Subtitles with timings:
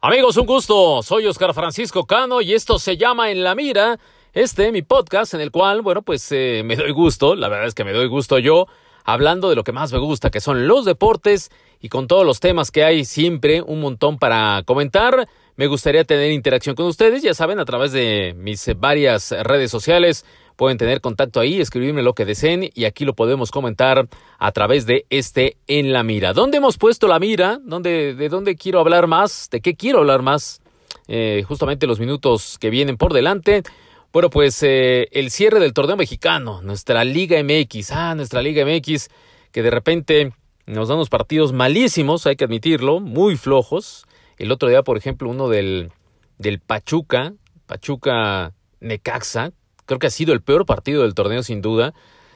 [0.00, 1.02] Amigos, un gusto.
[1.02, 3.98] Soy Oscar Francisco Cano y esto se llama En la Mira.
[4.32, 7.74] Este, mi podcast, en el cual, bueno, pues eh, me doy gusto, la verdad es
[7.74, 8.68] que me doy gusto yo,
[9.02, 11.50] hablando de lo que más me gusta, que son los deportes
[11.80, 15.28] y con todos los temas que hay siempre un montón para comentar.
[15.58, 20.24] Me gustaría tener interacción con ustedes, ya saben, a través de mis varias redes sociales.
[20.54, 24.06] Pueden tener contacto ahí, escribirme lo que deseen y aquí lo podemos comentar
[24.38, 26.32] a través de este En la Mira.
[26.32, 27.58] ¿Dónde hemos puesto la mira?
[27.60, 29.48] ¿Dónde, ¿De dónde quiero hablar más?
[29.50, 30.62] ¿De qué quiero hablar más?
[31.08, 33.64] Eh, justamente los minutos que vienen por delante.
[34.12, 39.08] Bueno, pues eh, el cierre del torneo mexicano, nuestra Liga MX, ah, nuestra Liga MX,
[39.50, 40.32] que de repente
[40.66, 44.04] nos da unos partidos malísimos, hay que admitirlo, muy flojos.
[44.38, 45.90] El otro día, por ejemplo, uno del,
[46.38, 47.34] del Pachuca,
[47.66, 49.52] Pachuca Necaxa,
[49.84, 51.92] creo que ha sido el peor partido del torneo sin duda.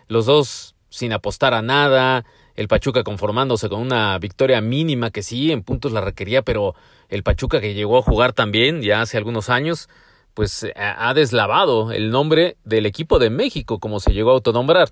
[0.08, 5.52] Los dos sin apostar a nada, el Pachuca conformándose con una victoria mínima que sí,
[5.52, 6.74] en puntos la requería, pero
[7.08, 9.88] el Pachuca que llegó a jugar también ya hace algunos años,
[10.34, 14.90] pues ha deslavado el nombre del equipo de México como se llegó a autonombrar,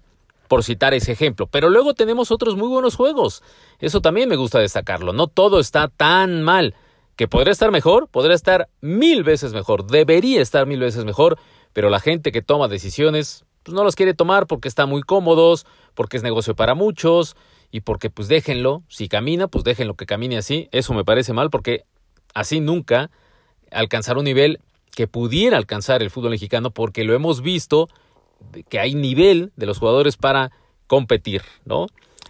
[0.48, 1.47] por citar ese ejemplo.
[1.47, 3.42] Pero luego tenemos otros muy buenos juegos.
[3.78, 5.12] Eso también me gusta destacarlo.
[5.12, 6.75] No todo está tan mal.
[7.20, 11.38] Que podría estar mejor, podría estar mil veces mejor, debería estar mil veces mejor,
[11.74, 15.66] pero la gente que toma decisiones pues no los quiere tomar porque están muy cómodos,
[15.92, 17.36] porque es negocio para muchos
[17.70, 20.70] y porque pues déjenlo, si camina, pues déjenlo que camine así.
[20.72, 21.84] Eso me parece mal porque
[22.32, 23.10] así nunca
[23.70, 24.58] alcanzará un nivel
[24.91, 27.91] que pudiera alcanzar el fútbol mexicano porque lo hemos visto
[28.70, 30.52] que hay nivel de los jugadores para
[30.86, 31.86] competir, ¿no?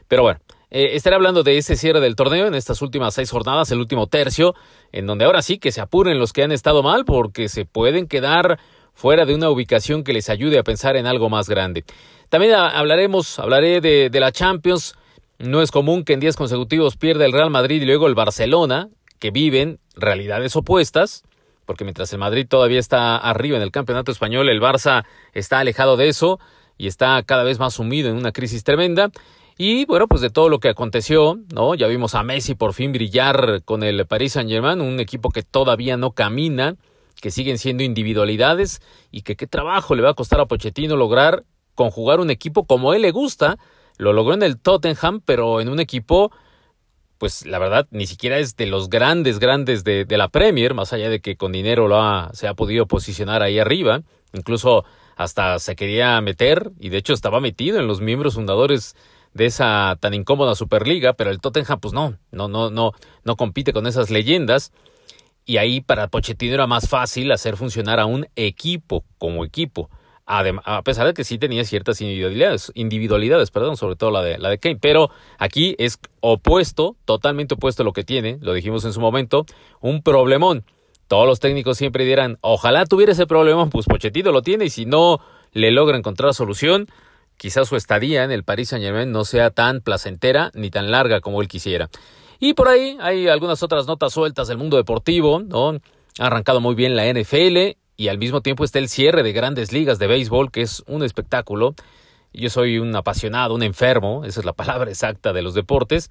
[0.09, 0.41] Pero bueno,
[0.71, 4.07] eh, estaré hablando de ese cierre del torneo en estas últimas seis jornadas, el último
[4.07, 4.55] tercio,
[4.93, 8.07] en donde ahora sí que se apuren los que han estado mal porque se pueden
[8.07, 8.59] quedar
[8.95, 11.85] fuera de una ubicación que les ayude a pensar en algo más grande.
[12.29, 14.95] También hablaremos, hablaré de, de la Champions.
[15.39, 18.89] No es común que en días consecutivos pierda el Real Madrid y luego el Barcelona,
[19.19, 21.25] que viven realidades opuestas,
[21.67, 25.97] porque mientras el Madrid todavía está arriba en el campeonato español, el Barça está alejado
[25.97, 26.39] de eso
[26.77, 29.11] y está cada vez más sumido en una crisis tremenda.
[29.63, 31.75] Y bueno, pues de todo lo que aconteció, ¿no?
[31.75, 35.99] Ya vimos a Messi por fin brillar con el Paris Saint-Germain, un equipo que todavía
[35.99, 36.77] no camina,
[37.21, 41.45] que siguen siendo individualidades y que qué trabajo le va a costar a Pochettino lograr
[41.75, 43.59] conjugar un equipo como él le gusta.
[43.99, 46.33] Lo logró en el Tottenham, pero en un equipo,
[47.19, 50.95] pues la verdad, ni siquiera es de los grandes, grandes de, de la Premier, más
[50.95, 54.01] allá de que con dinero lo ha, se ha podido posicionar ahí arriba.
[54.33, 58.97] Incluso hasta se quería meter, y de hecho estaba metido en los miembros fundadores
[59.35, 62.93] de esa tan incómoda Superliga, pero el Tottenham, pues no, no, no, no,
[63.25, 64.73] no compite con esas leyendas
[65.45, 69.91] y ahí para Pochettino era más fácil hacer funcionar a un equipo como equipo.
[70.27, 74.49] a pesar de que sí tenía ciertas individualidades, individualidades, perdón, sobre todo la de, la
[74.49, 78.93] de Kane, pero aquí es opuesto, totalmente opuesto a lo que tiene, lo dijimos en
[78.93, 79.45] su momento,
[79.81, 80.65] un problemón.
[81.09, 84.87] Todos los técnicos siempre dirán, ojalá tuviera ese problemón, pues Pochettino lo tiene y si
[84.87, 85.19] no
[85.53, 86.87] le logra encontrar solución,
[87.41, 91.23] quizás su estadía en el Paris Saint Germain no sea tan placentera ni tan larga
[91.23, 91.89] como él quisiera.
[92.39, 95.43] Y por ahí hay algunas otras notas sueltas del mundo deportivo.
[96.19, 99.73] Ha arrancado muy bien la NFL y al mismo tiempo está el cierre de grandes
[99.73, 101.75] ligas de béisbol, que es un espectáculo.
[102.35, 106.11] Yo soy un apasionado, un enfermo, esa es la palabra exacta de los deportes,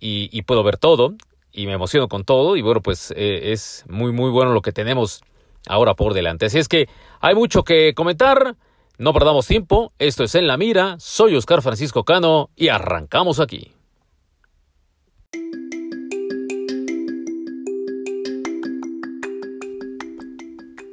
[0.00, 1.14] y, puedo ver todo,
[1.52, 4.72] y me emociono con todo, y bueno, pues eh, es muy, muy bueno lo que
[4.72, 5.20] tenemos
[5.66, 6.46] ahora por delante.
[6.46, 6.88] Así es que
[7.20, 8.56] hay mucho que comentar,
[8.98, 13.72] no perdamos tiempo, esto es En la Mira, soy Oscar Francisco Cano, y arrancamos aquí.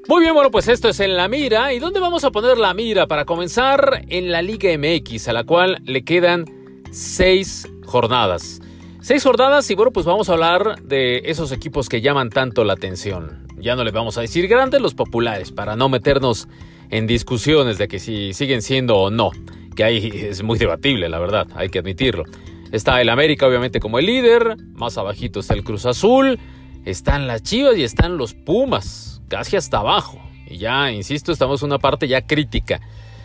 [0.08, 1.74] Muy bien, bueno, pues esto es en la mira.
[1.74, 3.08] ¿Y dónde vamos a poner la mira?
[3.08, 6.46] Para comenzar, en la Liga MX, a la cual le quedan
[6.92, 8.62] seis jornadas.
[9.02, 12.74] Seis jornadas y bueno, pues vamos a hablar de esos equipos que llaman tanto la
[12.74, 13.48] atención.
[13.58, 16.48] Ya no le vamos a decir grandes, los populares, para no meternos
[16.90, 19.32] en discusiones de que si siguen siendo o no.
[19.76, 22.24] Que ahí es muy debatible, la verdad, hay que admitirlo.
[22.72, 24.58] Está el América, obviamente, como el líder.
[24.74, 26.40] Más abajito está el Cruz Azul.
[26.86, 30.20] Están las Chivas y están los Pumas casi hasta abajo.
[30.48, 32.80] Y ya, insisto, estamos en una parte ya crítica.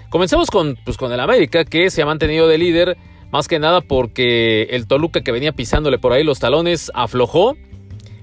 [0.09, 2.97] Comencemos con, pues, con el América, que se ha mantenido de líder,
[3.31, 7.57] más que nada porque el Toluca que venía pisándole por ahí los talones aflojó.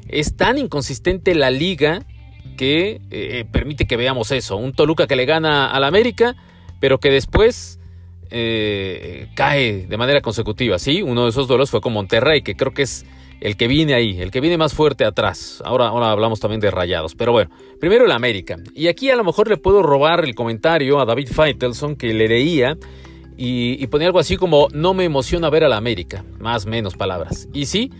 [0.08, 2.06] Es tan inconsistente la liga
[2.58, 4.58] que eh, permite que veamos eso.
[4.58, 6.36] Un Toluca que le gana al América,
[6.82, 7.80] pero que después
[8.30, 10.78] eh, cae de manera consecutiva.
[10.80, 13.06] Sí, uno de esos duelos fue con Monterrey, que creo que es
[13.40, 15.62] el que viene ahí, el que viene más fuerte atrás.
[15.64, 17.16] Ahora, ahora hablamos también de rayados.
[17.16, 18.58] Pero bueno, primero el América.
[18.76, 22.28] Y aquí a lo mejor le puedo robar el comentario a David Feitelson que le
[22.28, 22.78] leía
[23.38, 26.26] y, ponía algo así como no me emociona ver a la América.
[26.40, 27.48] Más menos palabras.
[27.54, 27.92] Y sí,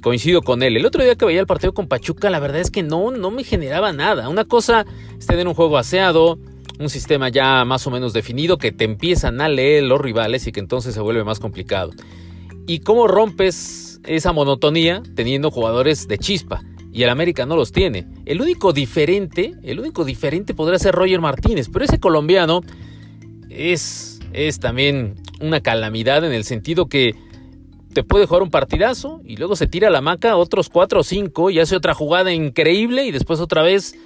[0.00, 0.76] coincido con él.
[0.76, 3.30] El otro día que veía el partido con Pachuca, la verdad es que no, no
[3.30, 4.28] me generaba nada.
[4.28, 4.86] Una cosa
[5.18, 6.38] es tener un juego aseado,
[6.78, 10.52] un sistema ya más o menos definido que te empiezan a leer los rivales y
[10.52, 11.92] que entonces se vuelve más complicado.
[12.66, 16.62] ¿Y cómo rompes esa monotonía teniendo jugadores de chispa?
[16.92, 18.06] Y el América no los tiene.
[18.24, 22.62] El único diferente, el único diferente podría ser Roger Martínez, pero ese colombiano
[23.48, 27.14] es, es también una calamidad en el sentido que
[27.92, 31.02] te puede jugar un partidazo y luego se tira a la maca otros cuatro o
[31.02, 33.96] cinco y hace otra jugada increíble y después otra vez.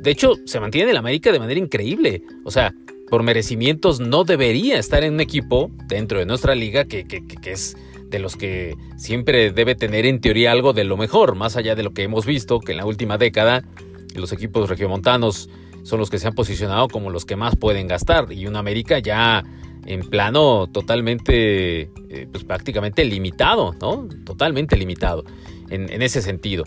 [0.00, 2.22] De hecho, se mantiene en el América de manera increíble.
[2.44, 2.74] O sea,
[3.08, 7.52] por merecimientos no debería estar en un equipo dentro de nuestra liga que, que, que,
[7.52, 7.76] es
[8.08, 11.82] de los que siempre debe tener en teoría algo de lo mejor, más allá de
[11.82, 13.62] lo que hemos visto que en la última década
[14.14, 15.48] los equipos regiomontanos
[15.82, 18.98] son los que se han posicionado como los que más pueden gastar y un América
[18.98, 19.44] ya
[19.86, 24.08] en plano totalmente, eh, pues prácticamente limitado, ¿no?
[24.24, 25.24] Totalmente limitado
[25.70, 26.64] en, ese sentido.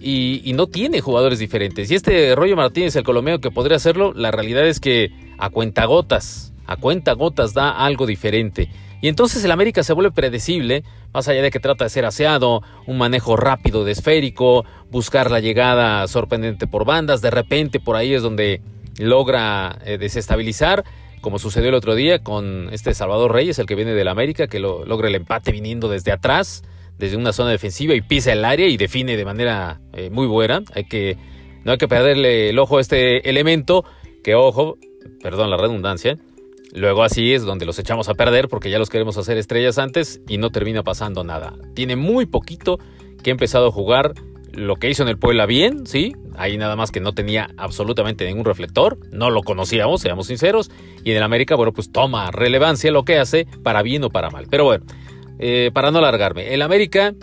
[0.00, 1.90] Y, no tiene jugadores diferentes.
[1.90, 6.52] Y este Rollo Martínez, el colombiano que podría hacerlo, la realidad es que a cuentagotas,
[6.66, 8.70] a cuentagotas da algo diferente.
[9.02, 12.62] Y entonces el América se vuelve predecible, más allá de que trata de ser aseado,
[12.86, 18.14] un manejo rápido de esférico, buscar la llegada sorprendente por bandas, de repente por ahí
[18.14, 18.62] es donde
[18.98, 20.84] logra eh, desestabilizar
[21.26, 24.60] como sucedió el otro día con este Salvador Reyes, el que viene del América, que
[24.60, 26.62] lo, logra el empate viniendo desde atrás,
[26.98, 30.62] desde una zona defensiva y pisa el área y define de manera eh, muy buena.
[30.72, 31.18] Hay que,
[31.64, 33.84] no hay que perderle el ojo a este elemento,
[34.22, 34.78] que ojo,
[35.20, 36.16] perdón la redundancia,
[36.72, 40.20] luego así es donde los echamos a perder porque ya los queremos hacer estrellas antes
[40.28, 41.54] y no termina pasando nada.
[41.74, 42.78] Tiene muy poquito
[43.24, 44.14] que ha empezado a jugar
[44.56, 48.24] lo que hizo en el Puebla bien, sí, ahí nada más que no tenía absolutamente
[48.24, 50.70] ningún reflector, no lo conocíamos, seamos sinceros,
[51.04, 54.30] y en el América, bueno, pues toma relevancia lo que hace, para bien o para
[54.30, 54.46] mal.
[54.50, 54.84] Pero bueno,
[55.38, 57.14] eh, para no alargarme, el América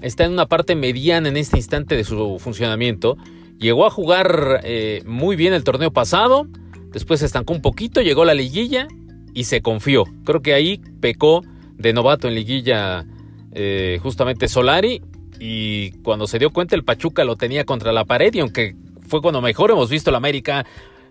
[0.00, 3.18] está en una parte mediana en este instante de su funcionamiento,
[3.58, 6.46] llegó a jugar eh, muy bien el torneo pasado,
[6.90, 8.88] después se estancó un poquito, llegó la liguilla
[9.34, 10.04] y se confió.
[10.24, 11.42] Creo que ahí pecó
[11.76, 13.06] de novato en liguilla
[13.52, 15.02] eh, justamente Solari
[15.40, 18.74] y cuando se dio cuenta el Pachuca lo tenía contra la pared y aunque
[19.06, 20.66] fue cuando mejor hemos visto el América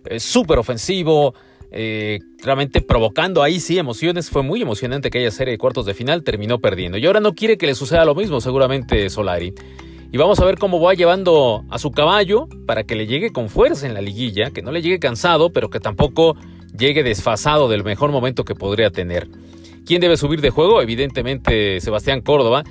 [0.06, 1.34] eh, súper ofensivo,
[1.72, 6.24] eh, realmente provocando ahí sí emociones, fue muy emocionante aquella serie de cuartos de final,
[6.24, 9.54] terminó perdiendo y ahora no quiere que le suceda lo mismo seguramente Solari.
[10.10, 13.50] Y vamos a ver cómo va llevando a su caballo para que le llegue con
[13.50, 16.38] fuerza en la liguilla, que no le llegue cansado, pero que tampoco
[16.78, 19.28] llegue desfasado del mejor momento que podría tener.
[19.86, 20.82] ¿Quién debe subir de juego?
[20.82, 22.64] Evidentemente Sebastián Córdoba.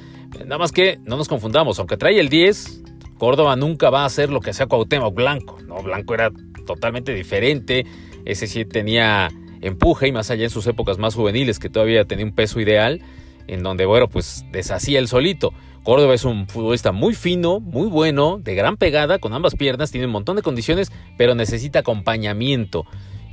[0.45, 2.83] Nada más que no nos confundamos, aunque trae el 10,
[3.19, 5.59] Córdoba nunca va a ser lo que hacía Cuauhtémoc Blanco.
[5.67, 6.31] No, Blanco era
[6.67, 7.87] totalmente diferente.
[8.25, 9.31] Ese sí tenía
[9.61, 13.01] empuje y más allá en sus épocas más juveniles que todavía tenía un peso ideal
[13.47, 15.53] en donde, bueno, pues deshacía el solito.
[15.83, 20.07] Córdoba es un futbolista muy fino, muy bueno, de gran pegada, con ambas piernas, tiene
[20.07, 22.85] un montón de condiciones, pero necesita acompañamiento.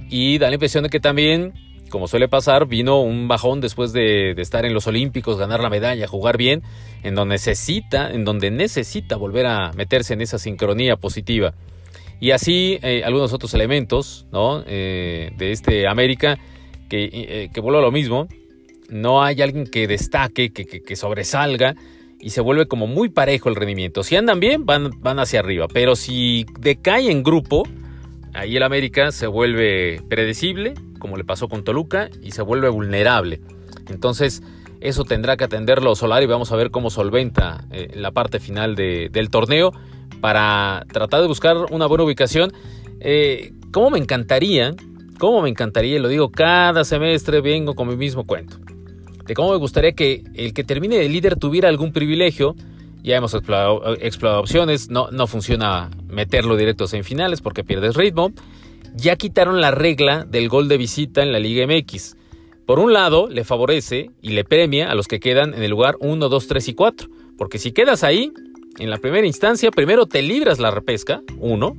[0.07, 1.54] Y da la impresión de que también
[1.94, 6.07] como suele pasar, vino un bajón después de, estar en los Olímpicos, ganar la medalla,
[6.07, 6.63] jugar bien,
[7.04, 11.54] en donde necesita, en donde necesita volver a meterse en esa sincronía positiva.
[12.19, 14.63] Y así eh, algunos otros elementos ¿no?
[14.66, 16.40] Eh, de este América
[16.90, 18.28] que, eh, que vuelve a lo mismo.
[18.90, 21.75] No hay alguien que destaque, que, que, sobresalga
[22.19, 24.01] y se vuelve como muy parejo el rendimiento.
[24.01, 27.68] Si andan bien, van, van hacia arriba, pero si decae en grupo,
[28.33, 33.42] ahí el América se vuelve predecible, como le pasó con Toluca, y se vuelve vulnerable.
[33.90, 34.42] Entonces,
[34.81, 36.25] eso tendrá que atenderlo Solari.
[36.25, 39.71] Vamos a ver cómo solventa eh, la parte final del torneo
[40.19, 42.52] para tratar de buscar una buena ubicación.
[42.99, 44.75] Eh, ¿Cómo me encantaría?
[45.19, 45.99] ¿Cómo me encantaría?
[45.99, 48.57] Lo digo cada semestre, vengo con mi mismo cuento.
[49.25, 52.56] De cómo me gustaría que el que termine de líder tuviera algún privilegio
[53.04, 53.81] ya hemos explorado,
[54.40, 58.31] opciones, no, no funciona meterlo directo en finales porque pierdes ritmo.
[58.95, 62.16] Ya quitaron la regla del gol de visita en la Liga MX.
[62.66, 65.98] Por un lado, le favorece y le premia a los que quedan en el lugar
[66.00, 67.10] 1, 2, 3 y 4.
[67.38, 68.31] Porque si quedas ahí,
[68.80, 71.76] en la primera instancia, primero te libras la repesca, uno.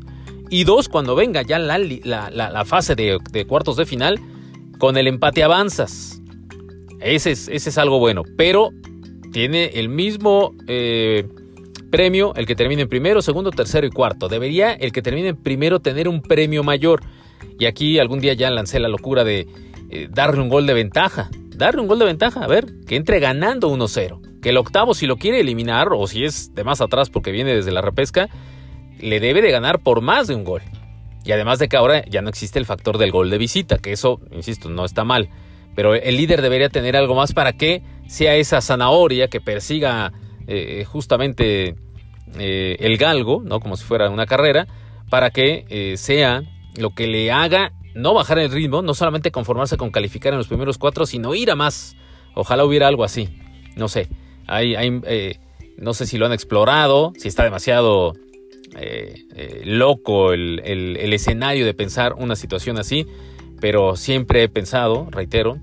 [0.50, 4.20] Y dos, cuando venga ya la, la, fase de, de, cuartos de final,
[4.78, 6.20] con el empate avanzas.
[7.00, 8.24] Ese es, ese es algo bueno.
[8.36, 8.70] Pero
[9.34, 11.26] tiene el mismo eh,
[11.90, 14.28] premio el que termine en primero, segundo, tercero y cuarto.
[14.28, 17.02] Debería el que termine en primero tener un premio mayor.
[17.58, 19.48] Y aquí algún día ya lancé la locura de
[19.90, 21.30] eh, darle un gol de ventaja.
[21.48, 24.40] Darle un gol de ventaja, a ver, que entre ganando 1-0.
[24.40, 27.56] Que el octavo, si lo quiere eliminar, o si es de más atrás porque viene
[27.56, 28.28] desde la repesca,
[29.00, 30.62] le debe de ganar por más de un gol.
[31.24, 33.90] Y además de que ahora ya no existe el factor del gol de visita, que
[33.90, 35.28] eso, insisto, no está mal.
[35.74, 40.12] Pero el líder debería tener algo más para que sea esa zanahoria que persiga
[40.46, 41.74] eh, justamente
[42.38, 43.60] eh, el galgo, ¿no?
[43.60, 44.66] Como si fuera una carrera,
[45.08, 46.42] para que eh, sea
[46.76, 50.48] lo que le haga no bajar el ritmo, no solamente conformarse con calificar en los
[50.48, 51.96] primeros cuatro, sino ir a más.
[52.34, 53.28] Ojalá hubiera algo así.
[53.76, 54.08] No sé.
[54.46, 54.74] Hay,
[55.78, 58.14] no sé si lo han explorado, si está demasiado
[59.64, 63.06] loco el, el escenario de pensar una situación así,
[63.60, 65.60] pero siempre he pensado, reitero,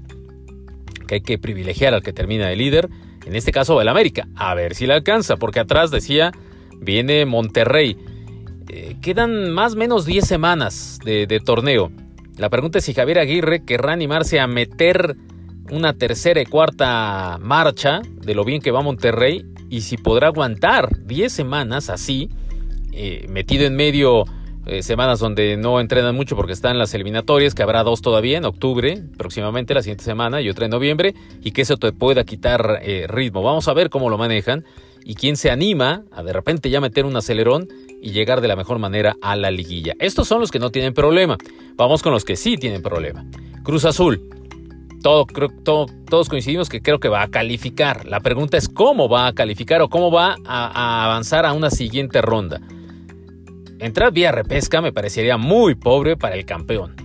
[1.12, 2.90] que hay que privilegiar al que termina de líder,
[3.26, 6.32] en este caso el América, a ver si le alcanza, porque atrás decía
[6.80, 7.98] viene Monterrey.
[8.70, 11.92] Eh, quedan más o menos 10 semanas de, torneo.
[12.38, 15.18] La pregunta es si Javier Aguirre querrá animarse a meter
[15.70, 20.98] una tercera y cuarta marcha de lo bien que va Monterrey y si podrá aguantar
[21.06, 22.30] 10 semanas así,
[22.94, 24.24] eh, metido en medio
[24.66, 28.46] eh, semanas donde no entrenan mucho porque están las eliminatorias, que habrá dos todavía en
[28.46, 32.82] octubre, próximamente la siguiente semana y otra en noviembre, y que eso te pueda quitar
[33.08, 33.42] ritmo.
[33.42, 34.64] Vamos a ver cómo lo manejan
[35.04, 37.68] y quién se anima a de repente ya meter un acelerón
[38.02, 39.94] y llegar de la mejor manera a la liguilla.
[40.00, 41.38] Estos son los que no tienen problema.
[41.76, 43.26] Vamos con los que sí tienen problema.
[43.64, 44.22] Cruz Azul.
[45.02, 48.06] Todo, todos coincidimos que creo que va a calificar.
[48.06, 52.22] La pregunta es cómo va a calificar o cómo va a avanzar a una siguiente
[52.22, 52.62] ronda.
[53.82, 56.96] Entrar vía repesca me parecería muy pobre para el campeón.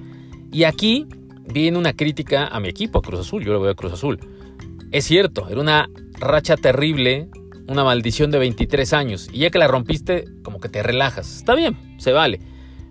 [0.52, 1.06] Y aquí
[1.46, 3.42] viene una crítica a mi equipo, a Cruz Azul.
[3.42, 4.20] Yo le voy a Cruz Azul.
[4.92, 7.30] Es cierto, era una racha terrible
[7.66, 11.36] una maldición de 23 años y ya que la rompiste, como que te relajas.
[11.38, 12.40] Está bien, se vale.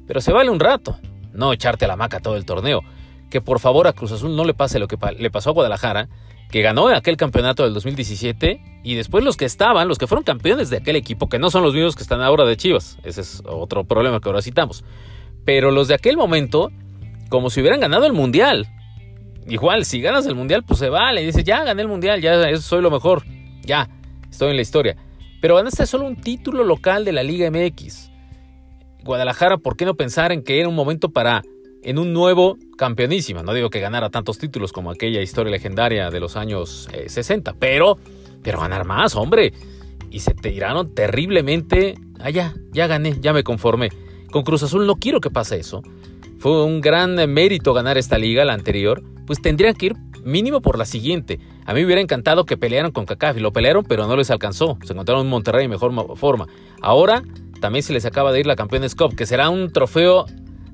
[0.07, 0.99] Pero se vale un rato,
[1.31, 2.81] no echarte la maca todo el torneo.
[3.29, 6.09] Que por favor a Cruz Azul no le pase lo que le pasó a Guadalajara,
[6.49, 10.69] que ganó aquel campeonato del 2017 y después los que estaban, los que fueron campeones
[10.69, 12.97] de aquel equipo, que no son los mismos que están ahora de Chivas.
[13.03, 14.83] Ese es otro problema que ahora citamos.
[15.43, 16.71] Pero los de aquel momento,
[17.29, 18.67] como si hubieran ganado el Mundial.
[19.47, 21.21] Igual, si ganas el Mundial, pues se vale.
[21.21, 23.23] Dices, ya gané el Mundial, ya soy lo mejor.
[23.63, 23.89] Ya,
[24.29, 24.95] estoy en la historia.
[25.41, 28.11] Pero ganaste solo un título local de la Liga MX.
[29.03, 31.43] Guadalajara, ¿por qué no pensar en que era un momento para
[31.85, 33.43] en un nuevo campeonísimo?
[33.43, 37.53] No digo que ganara tantos títulos como aquella historia legendaria de los años 60, eh,
[37.59, 37.97] pero,
[38.41, 39.53] pero ganar más, hombre.
[40.09, 41.95] Y se tiraron terriblemente.
[42.19, 43.89] Ah, ya, gané, ya me conformé.
[44.31, 45.83] Con Cruz Azul no quiero que pase eso.
[46.39, 49.03] Fue un gran mérito ganar esta liga, la anterior.
[49.27, 51.39] Pues tendrían que ir mínimo por la siguiente.
[51.65, 54.79] A mí me hubiera encantado que pelearan con y Lo pelearon, pero no les alcanzó.
[54.83, 56.47] Se encontraron en Monterrey en mejor forma.
[56.81, 57.23] Ahora
[57.61, 60.25] también se les acaba de ir la Campeones Cup, que será un trofeo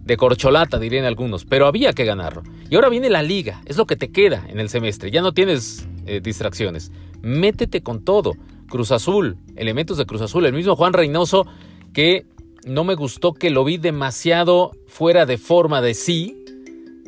[0.04, 2.44] de corcholata, dirían algunos, pero había que ganarlo.
[2.70, 5.34] Y ahora viene la liga, es lo que te queda en el semestre, ya no
[5.34, 6.92] tienes eh, distracciones.
[7.22, 8.34] Métete con todo.
[8.72, 11.46] Cruz Azul, elementos de Cruz Azul, el mismo Juan Reynoso
[11.94, 12.26] que
[12.66, 16.44] no me gustó que lo vi demasiado fuera de forma de sí,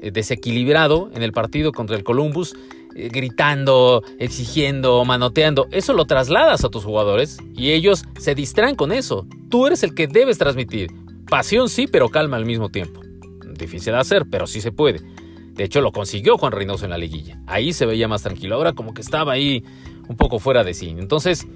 [0.02, 2.54] eh, desequilibrado en el partido contra el Columbus,
[2.96, 5.68] eh, gritando, exigiendo, manoteando.
[5.72, 9.26] Eso lo trasladas a tus jugadores y ellos se distraen con eso.
[9.50, 10.92] Tú eres el que debes transmitir.
[11.34, 13.02] Pasión sí, pero calma al mismo tiempo.
[13.58, 15.02] Difícil de hacer, pero sí se puede.
[15.56, 17.40] De hecho, lo consiguió Juan Reynoso en la liguilla.
[17.48, 18.54] Ahí se veía más tranquilo.
[18.54, 19.64] Ahora como que estaba ahí
[20.08, 20.90] un poco fuera de sí.
[20.96, 21.48] Entonces,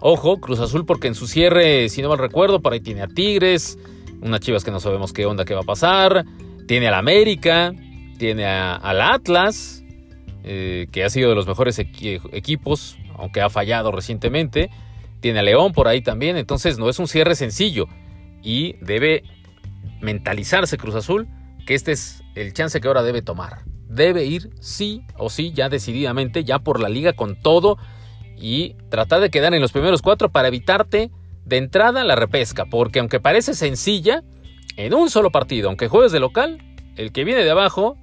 [0.00, 3.06] ojo, Cruz Azul, porque en su cierre, si no mal recuerdo, por ahí tiene a
[3.06, 3.78] Tigres,
[4.20, 6.24] unas chivas que no sabemos qué onda que va a pasar,
[6.66, 7.72] tiene al América,
[8.18, 9.84] tiene al Atlas,
[10.42, 14.70] eh, que ha sido de los mejores equipos, aunque ha fallado recientemente.
[15.20, 17.86] Tiene a León por ahí también, entonces no es un cierre sencillo
[18.42, 19.22] y debe
[20.00, 21.28] mentalizarse Cruz Azul
[21.66, 23.64] que este es el chance que ahora debe tomar.
[23.88, 27.76] Debe ir sí o sí, ya decididamente, ya por la liga con todo
[28.36, 31.10] y tratar de quedar en los primeros cuatro para evitarte
[31.44, 34.22] de entrada la repesca, porque aunque parece sencilla,
[34.76, 36.58] en un solo partido, aunque juegues de local,
[36.96, 37.96] el que viene de abajo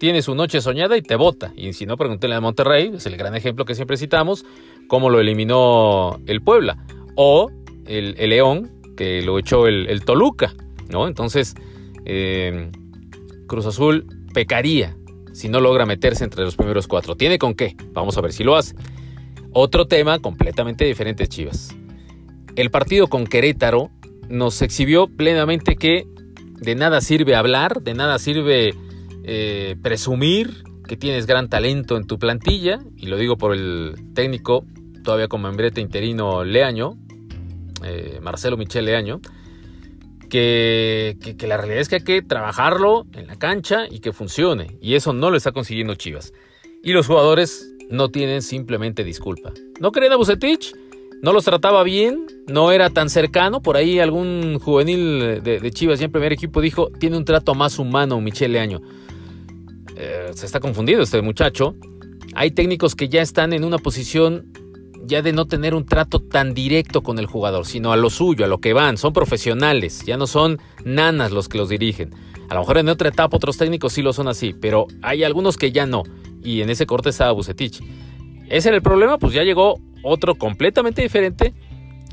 [0.00, 1.52] tiene su noche soñada y te vota.
[1.56, 4.44] Y si no, pregúntele a Monterrey, es el gran ejemplo que siempre citamos,
[4.88, 6.84] cómo lo eliminó el Puebla.
[7.14, 7.50] O
[7.86, 10.54] el, León, que lo echó el, Toluca,
[10.88, 11.06] ¿no?
[11.06, 11.54] Entonces,
[12.04, 12.70] eh,
[13.46, 14.96] Cruz Azul pecaría
[15.32, 17.16] si no logra meterse entre los primeros cuatro.
[17.16, 17.76] ¿Tiene con qué?
[17.92, 18.74] Vamos a ver si lo hace.
[19.52, 21.74] Otro tema completamente diferente, Chivas.
[22.56, 23.90] El partido con Querétaro
[24.28, 26.06] nos exhibió plenamente que
[26.60, 28.74] de nada sirve hablar, de nada sirve
[29.24, 34.64] eh, presumir que tienes gran talento en tu plantilla, y lo digo por el técnico,
[35.02, 36.96] todavía como membrete interino Leaño,
[37.84, 39.20] eh, Marcelo Michel Leaño,
[40.28, 44.94] que, la realidad es que hay que trabajarlo en la cancha y que funcione, y
[44.94, 46.32] eso no lo está consiguiendo Chivas.
[46.82, 49.52] Y los jugadores no tienen simplemente disculpa.
[49.80, 50.74] ¿No creen a Bucetich?
[51.24, 53.62] no los trataba bien, no era tan cercano.
[53.62, 57.78] Por ahí algún juvenil de, Chivas ya en primer equipo dijo, tiene un trato más
[57.78, 58.82] humano Michel Leaño.
[59.96, 61.76] Eh, se está confundido este muchacho.
[62.34, 64.52] Hay técnicos que ya están en una posición
[65.06, 68.44] ya de no tener un trato tan directo con el jugador, sino a lo suyo,
[68.44, 68.96] a lo que van.
[68.96, 72.14] Son profesionales, ya no son nanas los que los dirigen.
[72.48, 75.56] A lo mejor en otra etapa otros técnicos sí lo son así, pero hay algunos
[75.56, 76.02] que ya no.
[76.42, 77.82] Y en ese corte estaba Bucetich.
[78.48, 81.54] Ese era el problema, pues ya llegó otro completamente diferente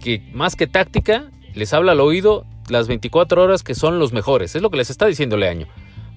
[0.02, 4.56] que más que táctica les habla al oído las 24 horas que son los mejores.
[4.56, 5.68] Es lo que les está diciendo Leaño.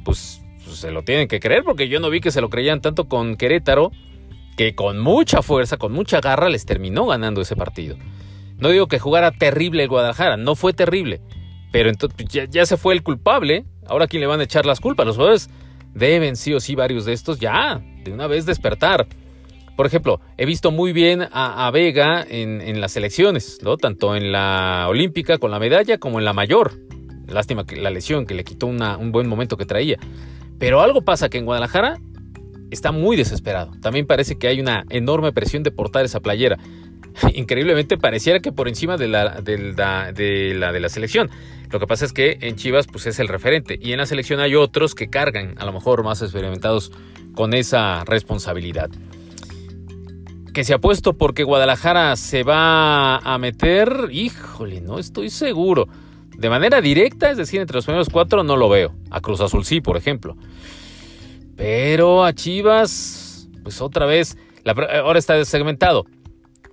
[0.04, 2.81] Pues, pues se lo tienen que creer porque yo no vi que se lo creían
[2.81, 3.90] tanto con Querétaro
[4.57, 7.97] que con mucha fuerza, con mucha garra les terminó ganando ese partido.
[8.59, 11.21] No digo que jugara terrible el Guadalajara, no fue terrible,
[11.73, 13.65] pero entonces pues, ya, se fue el culpable.
[13.87, 15.07] Ahora quién le van a echar las culpas.
[15.07, 15.51] Los jugadores
[15.93, 19.07] deben sí o sí varios de estos ya de una vez despertar.
[19.77, 23.77] Por ejemplo, he visto muy bien a, Vega en, las elecciones, ¿no?
[23.77, 26.75] tanto en la olímpica con la medalla como en la mayor.
[27.27, 29.99] Lástima que la lesión que le quitó un buen momento que traía.
[30.61, 31.99] Pero algo pasa que en Guadalajara
[32.71, 33.73] está muy desesperado.
[33.80, 36.59] También parece que hay una enorme presión de portar esa playera.
[37.35, 41.30] Increíblemente pareciera que por encima de la de la, de la selección.
[41.71, 44.40] Lo que pasa es que en Chivas pues es el referente y en la selección
[44.40, 46.92] hay otros que cargan, a lo mejor más experimentados
[47.35, 48.90] con esa responsabilidad.
[50.52, 55.88] Que se ha puesto porque Guadalajara se va a meter, híjole, no estoy seguro.
[56.38, 58.94] De manera directa, es decir, entre los primeros cuatro no lo veo.
[59.11, 60.37] A Cruz Azul sí, por ejemplo.
[61.57, 64.37] Pero a Chivas, pues otra vez,
[65.03, 66.07] ahora está segmentado.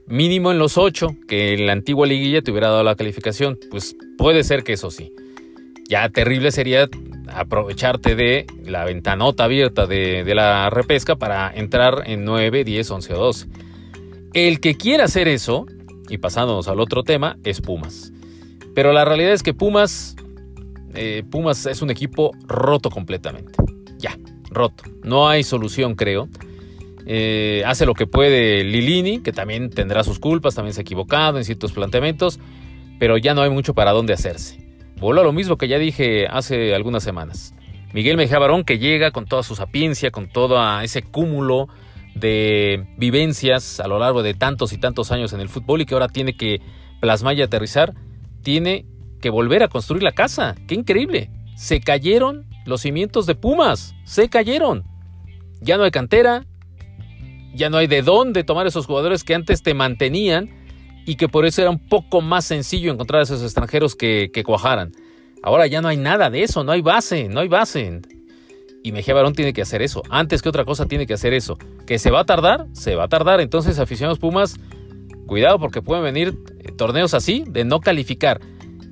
[0.08, 3.58] Mínimo en los ocho, que en la antigua liguilla te hubiera dado la calificación.
[3.70, 5.14] Pues puede ser que eso sí.
[5.90, 6.90] Ya terrible sería
[7.34, 13.14] aprovecharte de la ventanota abierta de, de la repesca para entrar en 9, 10, 11
[13.14, 13.48] o 12.
[14.34, 15.66] El que quiera hacer eso,
[16.10, 18.12] y pasándonos al otro tema, es Pumas.
[18.74, 20.16] Pero la realidad es que Pumas,
[20.94, 23.54] eh, Pumas es un equipo roto completamente.
[23.98, 24.18] Ya,
[24.52, 24.84] roto.
[25.04, 26.28] No hay solución, creo.
[27.06, 31.38] Eh, hace lo que puede Lilini, que también tendrá sus culpas, también se ha equivocado
[31.38, 32.40] en ciertos planteamientos,
[33.00, 34.60] pero ya no hay mucho para dónde hacerse.
[34.98, 37.56] Voló lo mismo que ya dije hace algunas semanas.
[37.94, 41.68] Miguel Mejía Barón, que llega con toda su sapiencia, con todo ese cúmulo
[42.14, 45.96] de vivencias a lo largo de tantos y tantos años en el fútbol y que
[45.96, 46.62] ahora tiene que
[47.00, 47.94] plasmar y aterrizar,
[48.44, 48.86] tiene
[49.22, 50.56] que volver a construir la casa.
[50.68, 51.30] ¡Qué increíble!
[51.56, 54.84] Se cayeron los cimientos de Pumas se cayeron.
[55.62, 56.46] Ya no hay cantera,
[57.54, 60.50] ya no hay de dónde tomar esos jugadores que antes te mantenían
[61.06, 64.44] y que por eso era un poco más sencillo encontrar a esos extranjeros que, que
[64.44, 64.92] cuajaran.
[65.44, 68.02] Ahora ya no hay nada de eso, no hay base, no hay base.
[68.84, 70.04] Y Mejía Barón tiene que hacer eso.
[70.10, 71.58] Antes que otra cosa tiene que hacer eso.
[71.86, 73.42] Que se va a tardar, se va a tardar.
[73.42, 74.60] Entonces, aficionados Pumas,
[75.28, 76.38] cuidado porque pueden venir
[76.78, 78.40] torneos así de no calificar.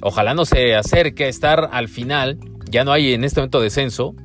[0.02, 4.16] Ojalá no se acerque a estar al final ya no hay en este momento descenso.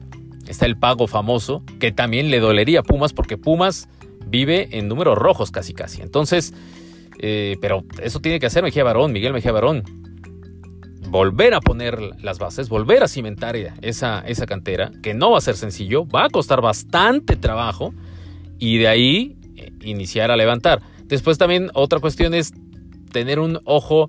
[0.47, 3.89] Está el pago famoso, que también le dolería a Pumas, porque Pumas
[4.27, 6.03] vive en números rojos casi casi.
[6.03, 6.53] Entonces,
[7.19, 9.83] eh, pero eso tiene que hacer Mejía Barón, Miguel Mejía Barón.
[11.09, 15.41] Volver a poner las bases, volver a cimentar esa, esa cantera, que no va a
[15.41, 17.95] ser sencillo, va a costar bastante trabajo,
[18.59, 20.83] y de ahí eh, iniciar a levantar.
[21.05, 22.53] Después también otra cuestión es
[23.13, 24.09] tener un ojo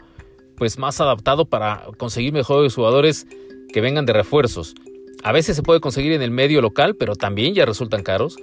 [0.58, 3.28] pues más adaptado para conseguir mejores jugadores
[3.76, 4.74] que vengan de refuerzos.
[5.22, 8.38] A veces se puede conseguir en el medio local, pero también ya resultan caros,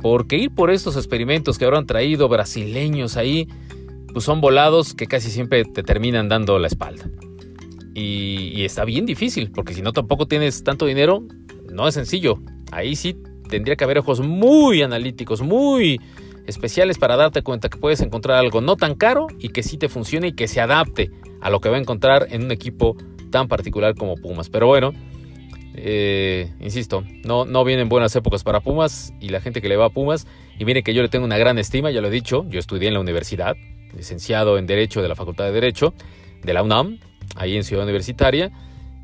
[0.00, 3.46] porque ir por estos experimentos que ahora han traído brasileños ahí,
[4.10, 7.10] pues son volados que casi siempre te terminan dando la espalda.
[7.92, 11.24] Y, está bien difícil, porque si no tampoco tienes tanto dinero,
[11.70, 12.40] no es sencillo.
[12.72, 13.18] Ahí sí
[13.50, 16.00] tendría que haber ojos muy analíticos, muy
[16.46, 19.90] especiales para darte cuenta que puedes encontrar algo no tan caro y que sí te
[19.90, 21.10] funcione y que se adapte
[21.42, 22.96] a lo que va a encontrar en un equipo
[23.30, 24.48] tan particular como Pumas.
[24.48, 24.92] Pero bueno,
[25.74, 29.86] eh, insisto, no, no vienen buenas épocas para Pumas y la gente que le va
[29.86, 30.26] a Pumas.
[30.58, 32.88] Y miren que yo le tengo una gran estima, ya lo he dicho, yo estudié
[32.88, 33.56] en la universidad,
[33.96, 35.94] licenciado en Derecho de la Facultad de Derecho
[36.42, 36.98] de la UNAM,
[37.36, 38.50] ahí en Ciudad Universitaria.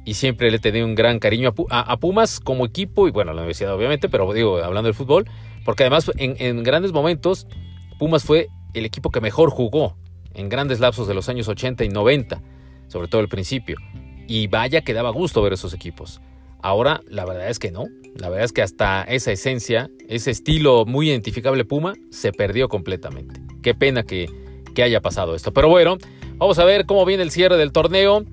[0.04, 3.34] Y siempre le he tenido un gran cariño a, Pumas como equipo, y bueno, a
[3.34, 5.28] la universidad obviamente, pero digo, hablando del fútbol,
[5.64, 7.48] porque además en, grandes momentos
[7.98, 9.96] Pumas fue el equipo que mejor jugó
[10.34, 12.40] en grandes lapsos de los años 80 y 90,
[12.86, 13.78] sobre todo el principio.
[14.26, 16.20] Y vaya que daba gusto ver esos equipos.
[16.62, 17.84] Ahora, la verdad es que no.
[18.16, 23.40] La verdad es que hasta esa esencia, ese estilo muy identificable Puma, se perdió completamente.
[23.62, 24.28] Qué pena que,
[24.82, 25.52] haya pasado esto.
[25.52, 25.96] Pero bueno,
[26.36, 28.24] vamos a ver cómo viene el cierre del torneo.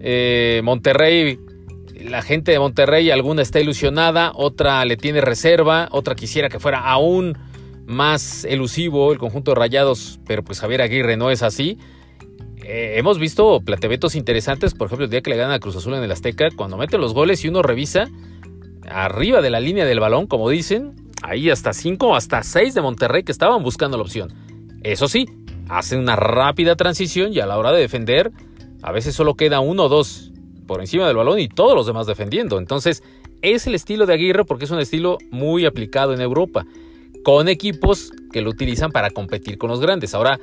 [0.00, 1.38] Eh, Monterrey,
[2.00, 6.80] la gente de Monterrey, alguna está ilusionada, otra le tiene reserva, otra quisiera que fuera
[6.80, 7.38] aún
[7.86, 11.78] más elusivo el conjunto de Rayados, pero pues Javier Aguirre no es así.
[12.66, 15.92] Eh, hemos visto platebetos interesantes, por ejemplo, el día que le ganan a Cruz Azul
[15.94, 18.08] en el Azteca, cuando meten los goles y uno revisa
[18.88, 23.22] arriba de la línea del balón, como dicen, ahí hasta 5 hasta 6 de Monterrey
[23.22, 24.32] que estaban buscando la opción.
[24.82, 25.26] Eso sí,
[25.68, 28.32] hace una rápida transición y a la hora de defender,
[28.82, 30.32] a veces solo queda uno o dos
[30.66, 32.56] por encima del balón y todos los demás defendiendo.
[32.56, 33.02] Entonces,
[33.42, 36.64] es el estilo de Aguirre porque es un estilo muy aplicado en Europa,
[37.24, 40.14] con equipos que lo utilizan para competir con los grandes.
[40.14, 40.40] Ahora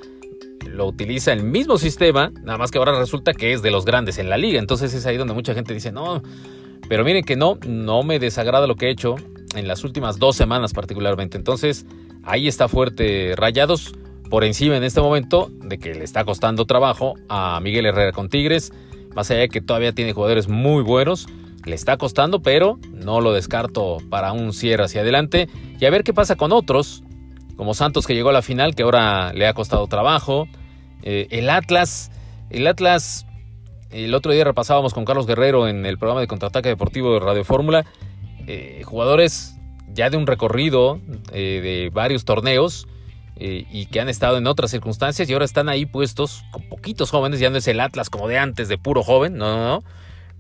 [0.66, 4.18] lo utiliza el mismo sistema, nada más que ahora resulta que es de los grandes
[4.18, 4.60] en la liga.
[4.60, 6.22] Entonces es ahí donde mucha gente dice, no,
[6.88, 9.16] pero miren que no, no me desagrada lo que he hecho
[9.56, 11.38] en las últimas dos semanas particularmente.
[11.38, 11.86] Entonces
[12.24, 13.94] ahí está fuerte Rayados
[14.30, 18.30] por encima en este momento de que le está costando trabajo a Miguel Herrera con
[18.30, 18.72] Tigres,
[19.14, 21.28] más allá de que todavía tiene jugadores muy buenos,
[21.66, 26.04] le está costando, pero no lo descarto para un cierre hacia adelante y a ver
[26.04, 27.04] qué pasa con otros,
[27.62, 30.48] como Santos que llegó a la final, que ahora le ha costado trabajo,
[31.04, 32.10] eh, el Atlas,
[32.50, 33.28] el Atlas,
[33.92, 37.44] el otro día repasábamos con Carlos Guerrero en el programa de contraataque deportivo de Radio
[37.44, 37.86] Fórmula,
[38.48, 39.58] eh, jugadores
[39.94, 41.00] ya de un recorrido
[41.34, 42.88] eh, de varios torneos,
[43.38, 47.40] y que han estado en otras circunstancias y ahora están ahí puestos con poquitos jóvenes,
[47.40, 49.84] ya no es el Atlas como de antes, de puro joven, no, no, no.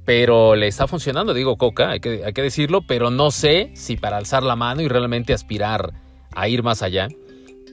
[0.06, 3.96] Pero le está funcionando, digo Coca, hay que, hay que decirlo, pero no sé si
[3.96, 5.94] para alzar la mano y realmente aspirar
[6.36, 7.08] a ir más allá.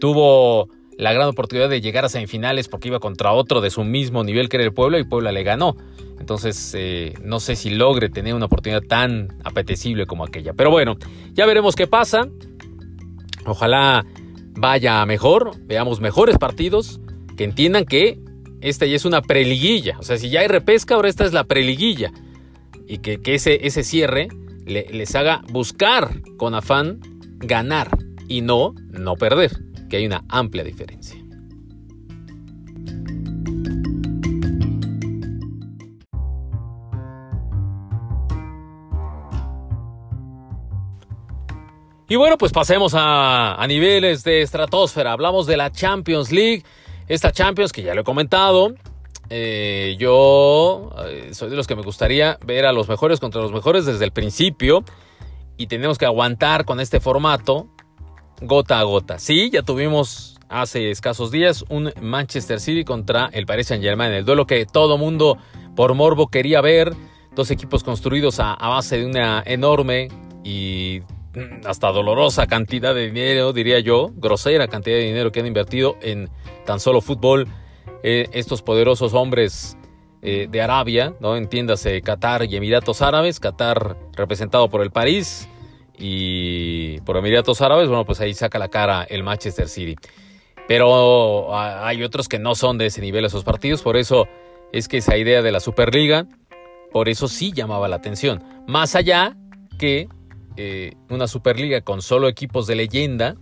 [0.00, 0.68] Tuvo
[0.98, 4.48] la gran oportunidad de llegar a semifinales porque iba contra otro de su mismo nivel
[4.48, 5.76] que era el Puebla y Puebla le ganó.
[6.18, 10.52] Entonces, eh, no sé si logre tener una oportunidad tan apetecible como aquella.
[10.54, 10.96] Pero bueno,
[11.32, 12.28] ya veremos qué pasa.
[13.46, 14.04] Ojalá
[14.56, 17.00] vaya mejor, veamos mejores partidos,
[17.36, 18.18] que entiendan que
[18.60, 19.96] esta ya es una preliguilla.
[20.00, 22.12] O sea, si ya hay repesca, ahora esta es la preliguilla.
[22.88, 24.28] Y que, ese, ese cierre
[24.66, 27.00] les haga buscar con afán
[27.38, 27.96] ganar
[28.28, 29.52] y no, no perder,
[29.88, 31.18] que hay una amplia diferencia.
[42.10, 45.12] Y bueno, pues pasemos a, niveles de estratosfera.
[45.12, 46.64] Hablamos de la Champions League.
[47.06, 48.74] Esta Champions que ya lo he comentado.
[49.28, 53.52] Eh, yo eh, soy de los que me gustaría ver a los mejores contra los
[53.52, 54.84] mejores desde el principio.
[55.58, 57.68] Y tenemos que aguantar con este formato
[58.40, 59.18] gota a gota.
[59.18, 64.12] Sí, ya tuvimos hace escasos días un Manchester City contra el Paris Saint Germain.
[64.12, 65.38] El duelo que todo mundo
[65.76, 66.94] por morbo quería ver.
[67.34, 70.08] Dos equipos construidos a base de una enorme
[70.42, 71.02] y
[71.64, 76.30] hasta dolorosa cantidad de dinero, diría yo, grosera cantidad de dinero que han invertido en
[76.64, 77.46] tan solo fútbol
[78.02, 79.76] eh, estos poderosos hombres
[80.22, 81.36] eh, de Arabia, ¿no?
[81.36, 85.48] Entiéndase Qatar y Emiratos Árabes, Qatar representado por el París
[85.98, 89.96] y por Emiratos Árabes, bueno, pues ahí saca la cara el Manchester City.
[90.68, 94.28] Pero hay otros que no son de ese nivel esos partidos, por eso
[94.72, 96.26] es que esa idea de la Superliga,
[96.92, 98.42] por eso sí llamaba la atención.
[98.66, 99.36] Más allá
[99.78, 100.08] que
[100.56, 103.36] eh, una Superliga con solo equipos de leyenda,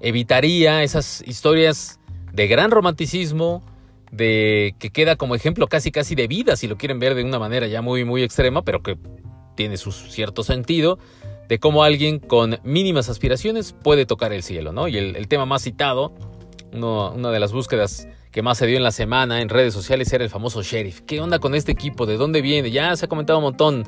[0.00, 1.98] evitaría esas historias
[2.32, 3.64] de gran romanticismo,
[4.12, 7.38] de que queda como ejemplo casi casi de vida, si lo quieren ver de una
[7.38, 8.96] manera ya muy muy extrema, pero que
[9.56, 10.98] tiene su cierto sentido,
[11.50, 14.86] de cómo alguien con mínimas aspiraciones puede tocar el cielo, ¿no?
[14.86, 16.14] Y el, tema más citado,
[16.72, 20.22] una de las búsquedas que más se dio en la semana en redes sociales era
[20.22, 21.00] el famoso sheriff.
[21.00, 22.06] ¿Qué onda con este equipo?
[22.06, 22.70] ¿De dónde viene?
[22.70, 23.84] Ya se ha comentado un montón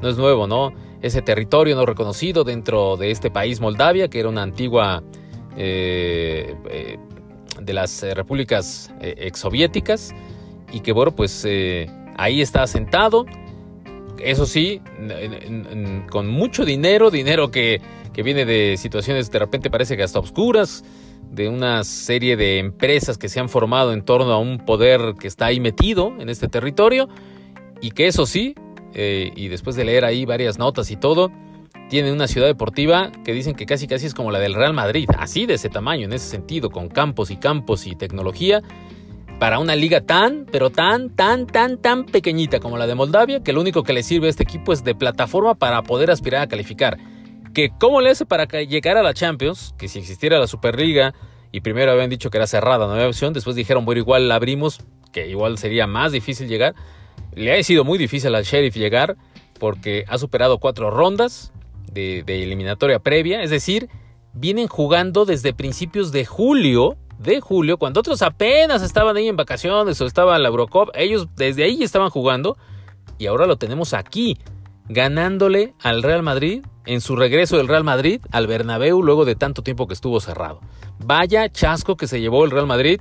[0.00, 0.72] no es nuevo, ¿no?
[1.02, 5.02] Ese territorio no reconocido dentro de este país Moldavia, que era una antigua
[5.58, 6.96] eh, eh,
[7.60, 10.14] de las eh, repúblicas exsoviéticas
[10.72, 11.46] y que, bueno, pues
[12.16, 13.26] ahí está asentado.
[14.18, 14.80] Eso sí,
[16.10, 17.80] con mucho dinero, dinero que,
[18.12, 20.84] que viene de situaciones de repente parece que hasta oscuras,
[21.32, 25.26] de una serie de empresas que se han formado en torno a un poder que
[25.28, 27.08] está ahí metido en este territorio
[27.80, 28.54] y que eso sí,
[28.92, 31.30] eh, y después de leer ahí varias notas y todo,
[31.88, 35.08] tiene una ciudad deportiva que dicen que casi casi es como la del Real Madrid,
[35.18, 38.62] así de ese tamaño, en ese sentido, con campos y campos y tecnología,
[39.42, 43.52] para una liga tan, pero tan, tan, tan, tan pequeñita como la de Moldavia, que
[43.52, 46.46] lo único que le sirve a este equipo es de plataforma para poder aspirar a
[46.46, 46.96] calificar.
[47.52, 51.12] Que cómo le hace para llegar a la Champions, que si existiera la Superliga,
[51.50, 54.36] y primero habían dicho que era cerrada, no había opción, después dijeron, bueno, igual la
[54.36, 54.78] abrimos,
[55.10, 56.76] que igual sería más difícil llegar.
[57.34, 59.16] Le ha sido muy difícil al Sheriff llegar
[59.58, 61.52] porque ha superado cuatro rondas
[61.92, 63.88] de, eliminatoria previa, es decir,
[64.34, 70.00] vienen jugando desde principios de julio, de julio, cuando otros apenas estaban ahí en vacaciones
[70.00, 72.56] o estaban en la Eurocop, ellos desde ahí estaban jugando
[73.18, 74.38] y ahora lo tenemos aquí,
[74.88, 79.62] ganándole al Real Madrid en su regreso del Real Madrid al Bernabéu luego de tanto
[79.62, 80.60] tiempo que estuvo cerrado.
[81.04, 83.00] Vaya chasco que se llevó el Real Madrid.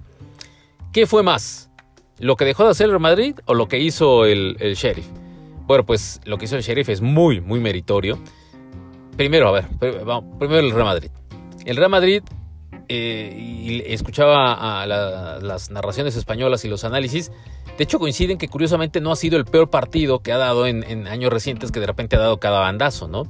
[0.93, 1.69] ¿Qué fue más?
[2.19, 5.07] ¿Lo que dejó de hacer el Real Madrid o lo que hizo el, Sheriff?
[5.65, 8.19] Bueno, pues lo que hizo el Sheriff es muy, muy meritorio.
[9.17, 11.10] Primero, a ver, primero el Real Madrid.
[11.65, 12.23] El Real Madrid
[12.93, 17.32] eh, y escuchaba las narraciones españolas y los análisis,
[17.77, 20.84] de hecho coinciden que curiosamente no ha sido el peor partido que ha dado en,
[20.84, 23.23] en años recientes, que de repente ha dado cada bandazo, ¿no?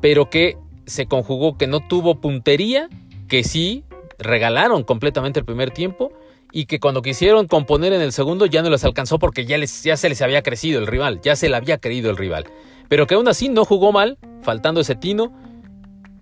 [0.00, 0.56] Pero que
[0.86, 2.88] se conjugó que no tuvo puntería,
[3.26, 3.82] que sí
[4.18, 6.12] regalaron completamente el primer tiempo
[6.52, 9.82] y que cuando quisieron componer en el segundo ya no les alcanzó porque ya, les,
[9.82, 12.44] ya se les había crecido el rival, ya se le había creído el rival.
[12.88, 15.32] Pero que aún así no jugó mal, faltando ese tino,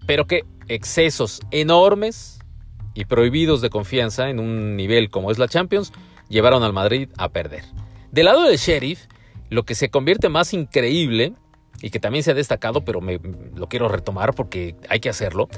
[0.06, 2.38] pero que excesos enormes
[2.94, 5.92] y prohibidos de confianza en un nivel como es la Champions
[6.28, 7.64] llevaron al Madrid a perder.
[8.12, 9.06] Del lado del Sheriff,
[9.50, 11.34] lo que se convierte más increíble
[11.82, 13.20] y que también se ha destacado, pero me,
[13.54, 15.48] lo quiero retomar porque hay que hacerlo,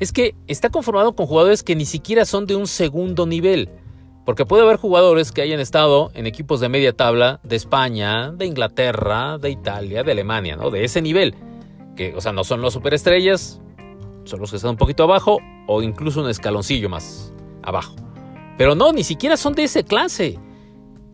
[0.00, 3.70] es que está conformado con jugadores que ni siquiera son de un segundo nivel.
[4.26, 8.44] Porque puede haber jugadores que hayan estado en equipos de media tabla de España, de
[8.44, 10.70] Inglaterra, de Italia, de Alemania, ¿no?
[10.70, 11.34] De ese nivel.
[11.96, 13.62] Que, o sea, no son los superestrellas,
[14.28, 17.94] son los que están un poquito abajo o incluso un escaloncillo más abajo.
[18.56, 20.38] Pero no, ni siquiera son de esa clase.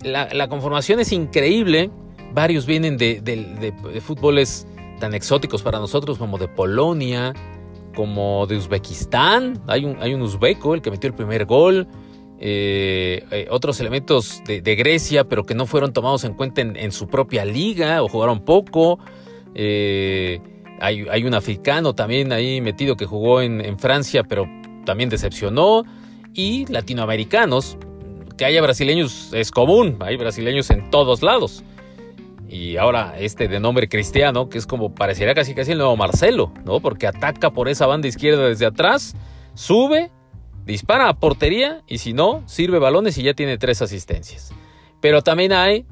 [0.02, 1.90] La, conformación es increíble.
[2.32, 4.66] Varios vienen de, de fútboles
[4.98, 7.32] tan exóticos para nosotros como de Polonia,
[7.94, 9.62] como de Uzbekistán.
[9.66, 11.86] Hay un, hay un uzbeco, el que metió el primer gol.
[12.38, 17.06] Eh, eh, otros elementos de, Grecia, pero que no fueron tomados en cuenta en, su
[17.06, 18.98] propia liga o jugaron poco.
[19.54, 20.40] Eh,
[20.84, 24.46] hay, un africano también ahí metido que jugó en, Francia, pero
[24.84, 25.84] también decepcionó.
[26.34, 27.78] Y latinoamericanos,
[28.36, 31.64] que haya brasileños es común, hay brasileños en todos lados.
[32.48, 36.52] Y ahora este de nombre cristiano, que es como parecería casi casi el nuevo Marcelo,
[36.64, 36.80] ¿no?
[36.80, 39.16] Porque ataca por esa banda izquierda desde atrás,
[39.54, 40.10] sube
[40.66, 44.52] dispara a portería y si no, sirve balones y ya tiene tres asistencias.
[45.00, 45.86] Pero también hay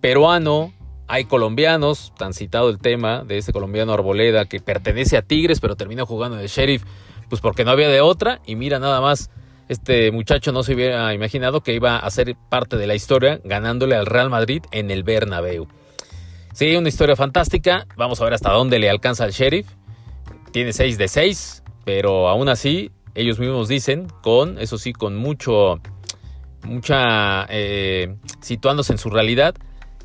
[0.00, 0.72] peruano,
[1.08, 5.76] hay colombianos, tan citado el tema de este colombiano Arboleda que pertenece a Tigres pero
[5.76, 6.84] terminó jugando de sheriff,
[7.28, 9.30] pues porque no había de otra y mira nada más.
[9.68, 13.96] Este muchacho no se hubiera imaginado que iba a ser parte de la historia ganándole
[13.96, 15.66] al Real Madrid en el Bernabéu.
[16.52, 17.84] Sí, una historia fantástica.
[17.96, 19.66] Vamos a ver hasta dónde le alcanza al sheriff.
[20.52, 25.80] Tiene 6 de 6, pero aún así ellos mismos dicen, con, eso sí, con mucho,
[26.62, 29.54] mucha, eh, situándose en su realidad,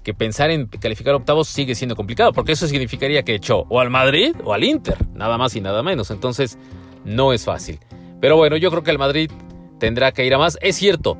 [0.04, 3.90] que pensar en calificar octavos sigue siendo complicado, porque eso significaría que echó o al
[3.90, 6.12] Madrid o al Inter, nada más y nada menos.
[6.12, 6.58] Entonces,
[7.06, 7.80] no es fácil.
[8.20, 9.32] Pero bueno, yo creo que el Madrid
[9.80, 10.58] tendrá que ir a más.
[10.62, 11.18] Es cierto,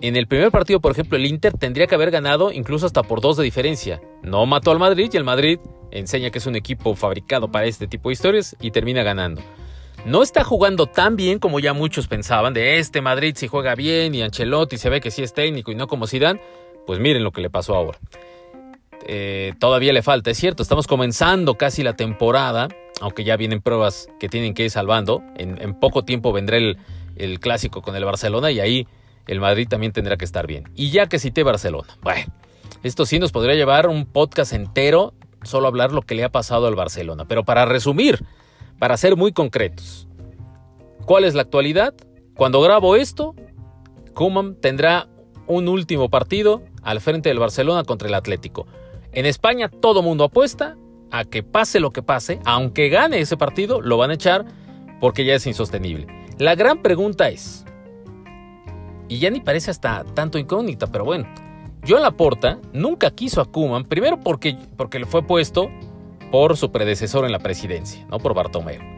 [0.00, 3.20] en el primer partido, por ejemplo, el Inter tendría que haber ganado incluso hasta por
[3.20, 4.00] dos de diferencia.
[4.22, 5.58] No mató al Madrid y el Madrid
[5.90, 9.42] enseña que es un equipo fabricado para este tipo de historias y termina ganando
[10.04, 14.14] no está jugando tan bien como ya muchos pensaban, de este Madrid si juega bien
[14.14, 16.40] y Ancelotti se ve que sí es técnico y no como Zidane,
[16.88, 17.98] pues miren lo que le pasó ahora.
[19.06, 22.68] Eh, todavía le falta, es cierto, estamos comenzando casi la temporada,
[23.02, 26.78] aunque ya vienen pruebas que tienen que ir salvando, en, poco tiempo vendrá el,
[27.16, 28.88] el, clásico con el Barcelona y ahí
[29.26, 30.64] el Madrid también tendrá que estar bien.
[30.76, 32.32] Y ya que cité Barcelona, bueno,
[32.82, 36.68] esto sí nos podría llevar un podcast entero solo hablar lo que le ha pasado
[36.68, 38.24] al Barcelona, pero para resumir,
[38.78, 40.08] para ser muy concretos,
[41.04, 41.92] ¿cuál es la actualidad?
[42.34, 43.34] Cuando grabo esto,
[44.14, 45.06] Kuman tendrá
[45.46, 48.66] un último partido al frente del Barcelona contra el Atlético.
[49.12, 50.76] En España todo mundo apuesta
[51.10, 54.44] a que pase lo que pase, aunque gane ese partido, lo van a echar
[55.00, 56.06] porque ya es insostenible.
[56.38, 57.64] La gran pregunta es,
[59.08, 61.26] y ya ni parece hasta tanto incógnita, pero bueno,
[61.86, 65.70] Joan Laporta nunca quiso a Kuman, primero porque, porque le fue puesto
[66.30, 68.97] por su predecesor en la presidencia, no por Bartomeu.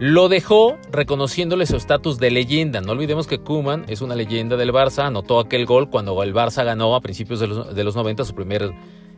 [0.00, 2.80] Lo dejó reconociéndole su estatus de leyenda.
[2.80, 6.64] No olvidemos que Kuman es una leyenda del Barça, anotó aquel gol cuando el Barça
[6.64, 8.72] ganó a principios de los, de los 90 su primer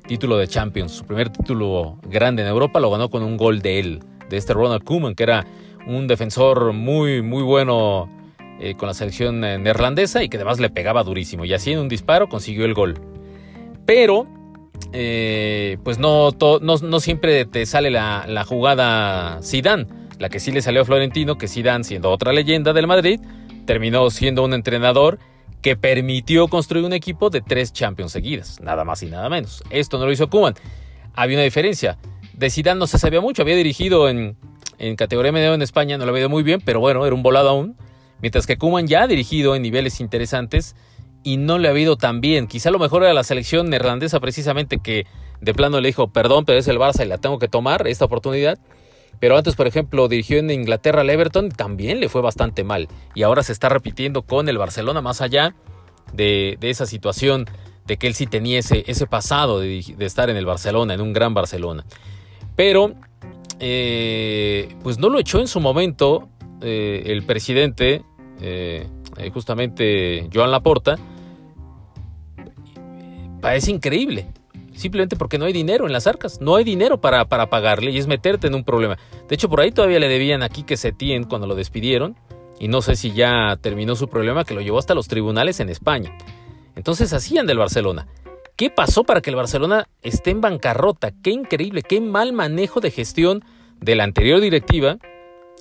[0.06, 3.78] título de Champions, su primer título grande en Europa, lo ganó con un gol de
[3.78, 5.46] él, de este Ronald Koeman, que era
[5.86, 8.08] un defensor muy, muy bueno
[8.58, 11.44] eh, con la selección eh, neerlandesa y que además le pegaba durísimo.
[11.44, 12.94] Y así en un disparo consiguió el gol.
[13.86, 14.26] Pero
[14.92, 16.30] eh, pues no,
[17.00, 19.86] siempre te sale la, jugada Zidane.
[20.20, 23.20] La que sí le salió a Florentino, que Zidane, siendo otra leyenda del Madrid,
[23.64, 25.18] terminó siendo un entrenador
[25.62, 29.64] que permitió construir un equipo de tres Champions seguidas, nada más y nada menos.
[29.70, 30.52] Esto no lo hizo Kuman.
[31.14, 31.96] Había una diferencia.
[32.34, 34.36] De Zidane no se sabía mucho, había dirigido en,
[34.78, 37.22] en categoría media en España, no lo había ido muy bien, pero bueno, era un
[37.22, 37.76] volado aún.
[38.20, 40.76] Mientras que Kuman ya ha dirigido en niveles interesantes
[41.22, 42.46] y no le ha habido tan bien.
[42.46, 45.06] Quizá lo mejor era la selección neerlandesa precisamente que
[45.40, 48.04] de plano le dijo, perdón, pero es el Barça y la tengo que tomar esta
[48.04, 48.58] oportunidad.
[49.20, 52.88] Pero antes, por ejemplo, dirigió en Inglaterra al Everton también le fue bastante mal.
[53.14, 55.54] Y ahora se está repitiendo con el Barcelona más allá
[56.14, 57.44] de, esa situación
[57.86, 61.34] de que él sí tenía ese, pasado de, estar en el Barcelona, en un gran
[61.34, 61.84] Barcelona.
[62.56, 62.94] Pero,
[63.58, 66.30] eh, pues no lo echó en su momento
[66.62, 68.02] eh, el presidente,
[68.40, 68.86] eh,
[69.34, 70.96] justamente Joan Laporta,
[73.42, 74.28] parece increíble.
[74.80, 76.40] Simplemente porque no hay dinero en las arcas.
[76.40, 78.96] No hay dinero para, para pagarle y es meterte en un problema.
[79.28, 82.16] De hecho, por ahí todavía le debían aquí que se tien cuando lo despidieron.
[82.58, 85.68] Y no sé si ya terminó su problema que lo llevó hasta los tribunales en
[85.68, 86.16] España.
[86.76, 88.08] Entonces hacían del Barcelona.
[88.56, 91.12] ¿Qué pasó para que el Barcelona esté en bancarrota?
[91.22, 93.44] Qué increíble, qué mal manejo de gestión
[93.80, 94.96] de la anterior directiva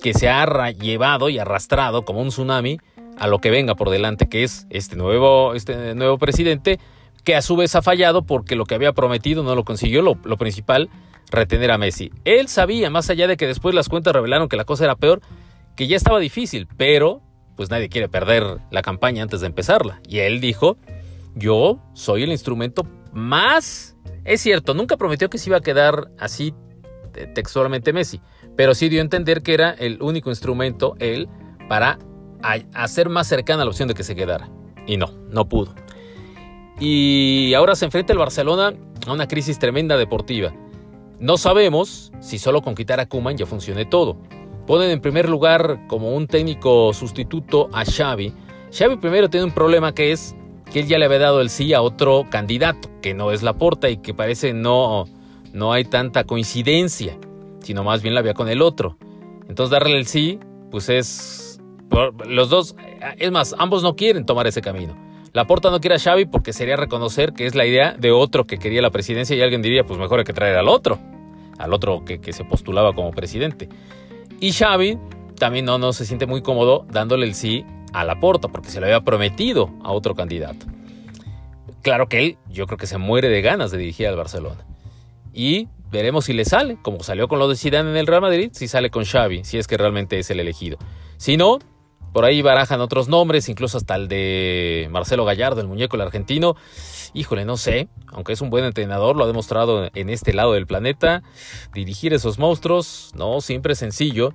[0.02, 2.78] que se ha llevado y arrastrado como un tsunami
[3.18, 6.78] a lo que venga por delante, que es este nuevo, este nuevo presidente,
[7.24, 10.36] que a su vez ha fallado porque lo que había prometido no lo consiguió, lo,
[10.36, 10.88] principal,
[11.30, 12.10] retener a Messi.
[12.24, 15.20] Él sabía, más allá de que después las cuentas revelaron que la cosa era peor,
[15.76, 17.22] que ya estaba difícil, pero
[17.56, 20.00] pues nadie quiere perder la campaña antes de empezarla.
[20.08, 20.78] Y él dijo,
[21.34, 23.96] yo soy el instrumento más...
[24.24, 26.54] Es cierto, nunca prometió que se iba a quedar así
[27.34, 28.20] textualmente Messi,
[28.56, 31.28] pero sí dio a entender que era el único instrumento, él,
[31.68, 31.98] para
[32.74, 34.48] hacer más cercana la opción de que se quedara.
[34.86, 35.74] Y no, no pudo.
[36.80, 38.72] Y ahora se enfrenta el Barcelona
[39.06, 40.52] a una crisis tremenda deportiva.
[41.18, 44.16] No sabemos si solo con quitar a Kuman ya funcione todo.
[44.66, 48.32] Ponen en primer lugar como un técnico sustituto a Xavi.
[48.72, 50.34] Xavi primero tiene un problema que es
[50.72, 53.90] que él ya le había dado el sí a otro candidato, que no es Laporta
[53.90, 55.06] y que parece no,
[55.52, 57.18] no hay tanta coincidencia,
[57.60, 58.96] sino más bien la había con el otro.
[59.48, 60.38] Entonces darle el sí,
[60.70, 61.60] pues es...
[62.26, 62.76] Los dos,
[63.18, 65.09] es más, ambos no quieren tomar ese camino.
[65.32, 68.58] Laporta no quiere a Xavi porque sería reconocer que es la idea de otro que
[68.58, 70.98] quería la presidencia y alguien diría, pues mejor hay que traer al otro,
[71.58, 73.68] al otro que, que se postulaba como presidente.
[74.40, 74.98] Y Xavi
[75.38, 78.86] también no, no se siente muy cómodo dándole el sí a Laporta porque se lo
[78.86, 80.66] había prometido a otro candidato.
[81.82, 84.66] Claro que él, yo creo que se muere de ganas de dirigir al Barcelona.
[85.32, 88.50] Y veremos si le sale, como salió con lo de Zidane en el Real Madrid,
[88.52, 90.78] si sale con Xavi, si es que realmente es el elegido.
[91.16, 91.58] Si no,
[92.12, 96.56] por ahí barajan otros nombres, incluso hasta el de Marcelo Gallardo, el muñeco el argentino.
[97.12, 100.66] Híjole, no sé, aunque es un buen entrenador, lo ha demostrado en este lado del
[100.66, 101.22] planeta.
[101.72, 104.32] Dirigir esos monstruos, no, siempre es sencillo.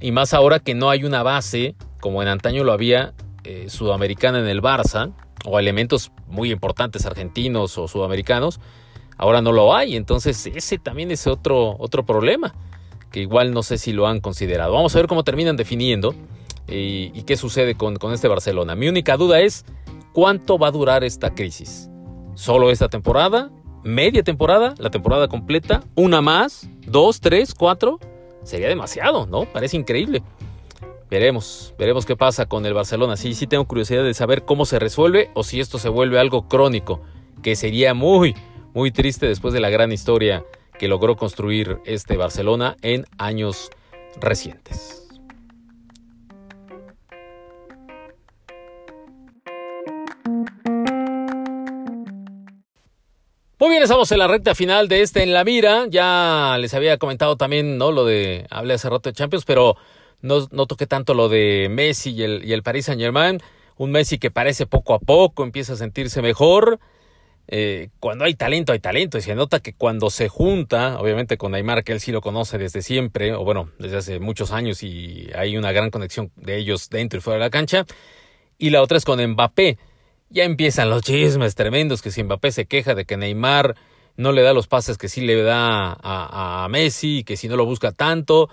[0.00, 4.38] Y más ahora que no hay una base, como en antaño lo había, eh, sudamericana
[4.38, 5.12] en el Barça,
[5.44, 8.60] o elementos muy importantes argentinos o sudamericanos,
[9.20, 12.54] Ahora no lo hay, entonces ese también es otro, otro problema
[13.12, 14.72] que igual no sé si lo han considerado.
[14.72, 16.14] Vamos a ver cómo terminan definiendo
[16.70, 18.74] y, qué sucede con, con este Barcelona.
[18.74, 19.64] Mi única duda es
[20.12, 21.88] cuánto va a durar esta crisis.
[22.34, 23.50] ¿Solo esta temporada?
[23.82, 24.74] ¿Media temporada?
[24.78, 25.82] ¿La temporada completa?
[25.94, 26.68] ¿Una más?
[26.86, 27.20] ¿Dos?
[27.20, 27.54] ¿Tres?
[27.54, 27.98] ¿Cuatro?
[28.42, 29.44] Sería demasiado, ¿no?
[29.44, 30.22] Parece increíble.
[31.10, 33.16] Veremos, veremos qué pasa con el Barcelona.
[33.16, 36.46] Sí, sí tengo curiosidad de saber cómo se resuelve o si esto se vuelve algo
[36.46, 37.00] crónico,
[37.42, 38.36] que sería muy,
[38.74, 40.44] muy triste después de la gran historia
[40.78, 43.70] que logró construir este Barcelona en años
[44.20, 44.99] recientes.
[53.80, 55.86] Bien, estamos en la recta final de este En la Mira.
[55.88, 57.92] Ya les había comentado también, ¿no?
[57.92, 59.74] Lo de, hablé hace rato de Champions, pero
[60.20, 63.40] no, no toqué tanto lo de Messi y el, y el Paris Saint Germain.
[63.78, 66.78] Un Messi que parece poco a poco, empieza a sentirse mejor.
[67.48, 69.16] Eh, cuando hay talento, hay talento.
[69.16, 72.58] Y se nota que cuando se junta, obviamente con Neymar, que él sí lo conoce
[72.58, 76.90] desde siempre, o bueno, desde hace muchos años, y hay una gran conexión de ellos
[76.90, 77.86] dentro y fuera de la cancha.
[78.58, 79.78] Y la otra es con Mbappé.
[80.32, 83.74] Ya empiezan los chismes tremendos que si Mbappé se queja de que Neymar
[84.16, 87.66] no le da los pases que sí le da a, Messi, que si no lo
[87.66, 88.48] busca tanto.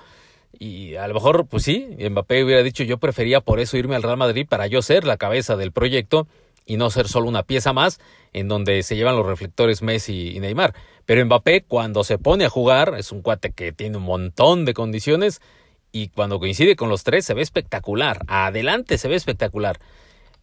[0.57, 4.01] Y a lo mejor, pues sí, Mbappé hubiera dicho yo prefería por eso irme al
[4.01, 6.27] Real Madrid para yo ser la cabeza del proyecto
[6.65, 7.99] y no ser solo una pieza más
[8.33, 10.73] en donde se llevan los reflectores Messi y Neymar.
[11.05, 14.73] Pero Mbappé cuando se pone a jugar es un cuate que tiene un montón de
[14.73, 15.41] condiciones
[15.91, 18.21] y cuando coincide con los tres se ve espectacular.
[18.27, 19.79] Adelante se ve espectacular.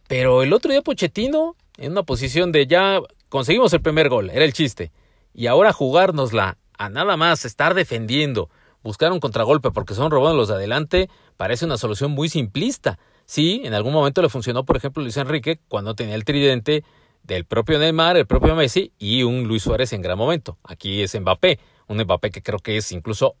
[0.07, 4.45] Pero el otro día Pochettino en una posición de ya conseguimos el primer gol, era
[4.45, 4.91] el chiste.
[5.33, 8.49] Y ahora jugárnosla a nada más estar defendiendo,
[8.83, 12.99] buscar un contragolpe porque son robados los de adelante, parece una solución muy simplista.
[13.25, 16.83] Sí, en algún momento le funcionó, por ejemplo, Luis Enrique cuando tenía el tridente
[17.23, 20.57] del propio Neymar, el propio Messi y un Luis Suárez en gran momento.
[20.63, 23.35] Aquí es Mbappé, un Mbappé que creo que es incluso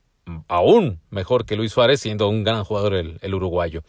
[0.47, 3.83] aún mejor que Luis Suárez, siendo un gran jugador el, uruguayo.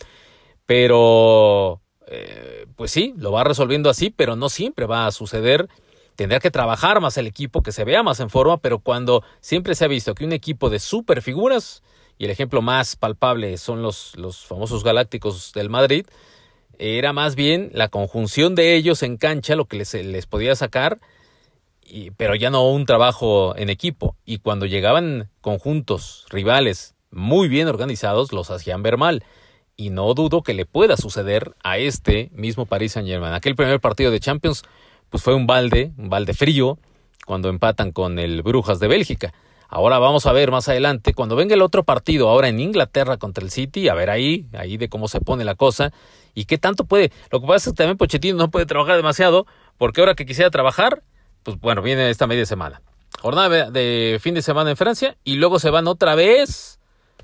[0.66, 5.68] Pero, eh, pues sí, lo va resolviendo así, pero no siempre va a suceder.
[6.14, 9.74] Tendrá que trabajar más el equipo, que se vea más en forma, pero cuando siempre
[9.74, 11.82] se ha visto que un equipo de super figuras
[12.18, 16.06] y el ejemplo más palpable son los, los famosos galácticos del Madrid,
[16.78, 20.98] era más bien la conjunción de ellos en cancha lo que les, les podía sacar,
[21.82, 24.16] y, pero ya no un trabajo en equipo.
[24.24, 29.24] Y cuando llegaban conjuntos rivales muy bien organizados, los hacían ver mal.
[29.76, 33.34] Y no dudo que le pueda suceder a este mismo Paris Saint-Germain.
[33.34, 34.62] Aquel primer partido de Champions
[35.10, 36.78] pues fue un balde, un balde frío
[37.26, 39.34] cuando empatan con el Brujas de Bélgica.
[39.68, 43.42] Ahora vamos a ver más adelante, cuando venga el otro partido, ahora en Inglaterra contra
[43.42, 45.92] el City, a ver ahí, ahí de cómo se pone la cosa
[46.34, 47.10] y qué tanto puede.
[47.30, 49.46] Lo que pasa es que también Pochettino no puede trabajar demasiado,
[49.76, 51.02] porque ahora que quisiera trabajar,
[51.42, 52.80] pues bueno, viene esta media semana.
[53.20, 56.78] Jornada de fin de semana en Francia y luego se van otra vez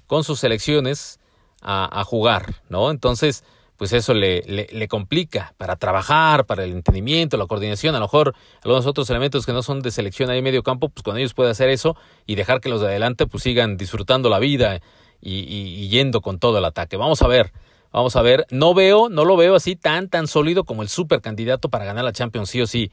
[0.09, 1.21] con sus selecciones
[1.63, 2.91] a, jugar, ¿no?
[2.91, 3.45] Entonces,
[3.77, 8.35] pues eso le, le, complica para trabajar, para el entendimiento, la coordinación, a lo mejor
[8.63, 11.35] algunos otros elementos que no son de selección ahí en medio campo, pues con ellos
[11.35, 11.97] puede hacer eso
[12.27, 14.81] y dejar que los de adelante pues sigan disfrutando la vida
[15.21, 16.97] y, y, yendo con todo el ataque.
[16.97, 17.53] Vamos a ver,
[17.93, 18.47] vamos a ver.
[18.51, 22.05] No veo, no lo veo así tan, tan sólido como el super candidato para ganar
[22.05, 22.91] la Champions, sí o sí.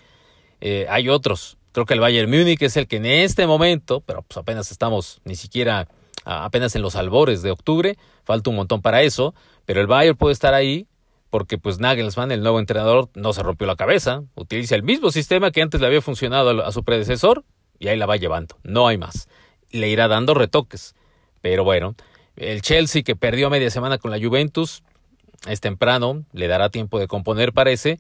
[0.62, 1.58] Eh, hay otros.
[1.72, 5.22] Creo que el Bayern Múnich es el que en este momento, pero pues apenas estamos
[5.24, 5.88] ni siquiera
[6.26, 9.34] apenas en los albores de octubre, falta un montón para eso,
[9.66, 10.88] pero el Bayern puede estar ahí
[11.30, 15.52] porque pues Nagelsmann, el nuevo entrenador, no se rompió la cabeza, utiliza el mismo sistema
[15.52, 17.44] que antes le había funcionado a su predecesor
[17.78, 19.28] y ahí la va llevando, no hay más.
[19.70, 20.96] Le irá dando retoques,
[21.42, 21.96] pero bueno,
[22.36, 24.84] el Chelsea que perdió media semana con la Juventus,
[25.48, 28.00] es temprano, le dará tiempo de componer parece,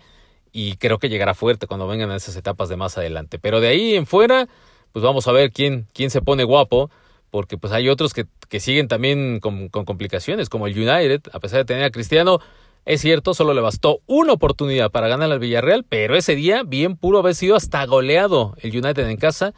[0.51, 3.37] y creo que llegará fuerte cuando vengan esas etapas de más adelante.
[3.37, 4.47] Pero de ahí en fuera,
[4.91, 6.89] pues vamos a ver quién, quién se pone guapo
[7.29, 8.25] porque pues hay otros que,
[8.59, 12.39] siguen también con, complicaciones, como el United, a pesar de tener a Cristiano,
[12.85, 16.95] es cierto, solo le bastó una oportunidad para ganar al Villarreal, pero ese día bien
[16.95, 19.53] puro haber sido hasta goleado el United en casa.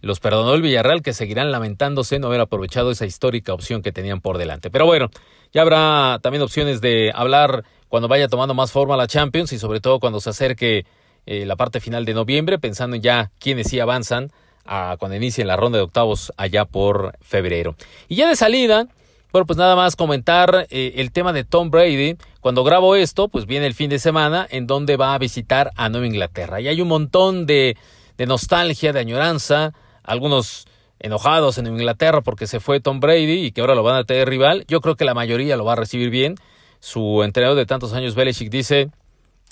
[0.00, 4.20] Los perdonó el Villarreal, que seguirán lamentándose no haber aprovechado esa histórica opción que tenían
[4.20, 4.68] por delante.
[4.68, 5.10] Pero bueno,
[5.52, 9.80] ya habrá también opciones de hablar cuando vaya tomando más forma la Champions y sobre
[9.80, 10.84] todo cuando se acerque
[11.26, 14.32] eh, la parte final de noviembre, pensando en ya quiénes sí avanzan
[14.64, 17.76] a cuando inicie la ronda de octavos allá por febrero.
[18.08, 18.88] Y ya de salida,
[19.32, 22.16] bueno, pues nada más comentar eh, el tema de Tom Brady.
[22.40, 25.88] Cuando grabo esto, pues viene el fin de semana en donde va a visitar a
[25.88, 26.60] Nueva Inglaterra.
[26.60, 27.78] Y hay un montón de,
[28.18, 30.66] de nostalgia, de añoranza, algunos
[31.02, 34.28] enojados en Inglaterra porque se fue Tom Brady y que ahora lo van a tener
[34.28, 34.66] rival.
[34.68, 36.36] Yo creo que la mayoría lo va a recibir bien.
[36.78, 38.90] Su entrenador de tantos años, Belichick, dice,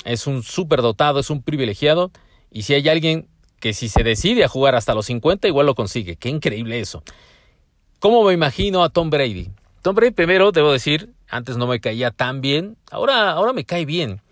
[0.05, 2.11] es un súper dotado, es un privilegiado.
[2.51, 3.30] Y si hay alguien
[3.61, 6.17] que si se decide a jugar hasta los 50, igual lo consigue.
[6.17, 7.05] Qué increíble eso.
[8.01, 9.51] ¿Cómo me imagino a Tom Brady?
[9.83, 13.85] Tom Brady, primero, debo decir, antes no me caía tan bien, ahora, ahora me cae
[13.85, 14.23] bien.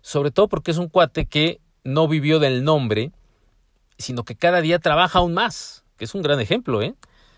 [0.00, 3.12] Sobre todo porque es un cuate que no vivió del nombre,
[3.98, 6.94] sino que cada día trabaja aún más, que es un gran ejemplo, ¿eh?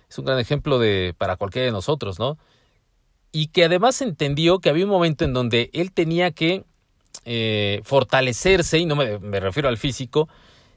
[0.08, 2.38] Es un gran ejemplo de, para cualquiera de nosotros, ¿no?
[3.32, 6.64] Y que además entendió que había un momento en donde él tenía que
[7.24, 10.28] eh, fortalecerse, y no me, me refiero al físico,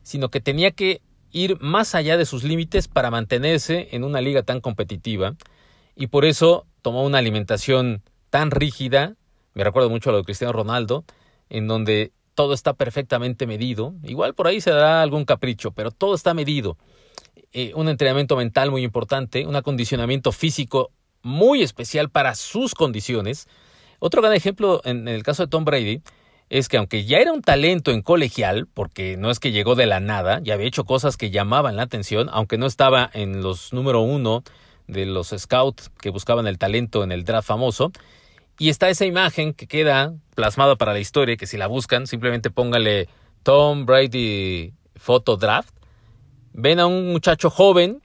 [0.06, 1.01] sino que tenía que
[1.32, 5.36] ir más allá de sus límites para mantenerse en una liga tan competitiva
[5.95, 9.16] y por eso tomó una alimentación tan rígida,
[9.56, 11.06] me recuerdo mucho a lo de Cristiano Ronaldo,
[11.49, 16.14] en donde todo está perfectamente medido, igual por ahí se dará algún capricho, pero todo
[16.14, 16.78] está medido.
[17.51, 20.91] Eh, un entrenamiento mental muy importante, un acondicionamiento físico
[21.24, 23.47] muy especial para sus condiciones.
[23.97, 26.03] Otro gran ejemplo en el caso de Tom Brady
[26.50, 29.88] es que aunque ya era un talento en colegial, porque no es que llegó de
[29.88, 33.74] la nada, ya había hecho cosas que llamaban la atención, aunque no estaba en los
[33.74, 34.43] número uno
[34.88, 37.91] de los scouts que buscaban el talento en el draft famoso,
[38.58, 42.52] y está esa imagen que queda plasmada para la historia, que si la buscan, simplemente
[42.52, 43.10] póngale
[43.43, 45.76] Tom Brady Photo Draft.
[46.54, 48.02] Ven a un muchacho joven,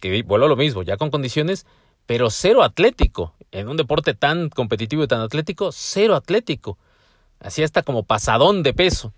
[0.00, 1.66] que vuelve lo mismo, ya con condiciones,
[2.04, 3.34] pero cero atlético.
[3.52, 6.78] En un deporte tan competitivo y tan atlético, cero atlético.
[7.40, 9.12] Así está como pasadón de peso.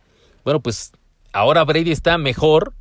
[0.44, 0.92] Bueno, pues
[1.32, 2.74] ahora Brady está mejor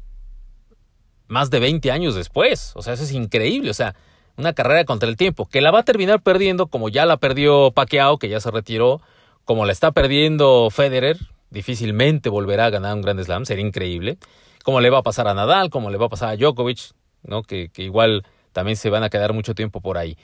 [1.27, 2.71] más de 20 años después.
[2.75, 3.69] O sea, eso es increíble.
[3.69, 3.95] O sea,
[4.37, 7.71] una carrera contra el tiempo, que la va a terminar perdiendo como ya la perdió
[7.71, 9.01] Pacquiao, que ya se retiró,
[9.45, 11.17] como la está perdiendo Federer,
[11.49, 14.17] difícilmente volverá a ganar un Grand Slam, sería increíble.
[14.63, 16.91] Como le va a pasar a Nadal, como le va a pasar a Djokovic,
[17.23, 17.41] ¿no?
[17.43, 20.17] que, que igual también se van a quedar mucho tiempo por ahí.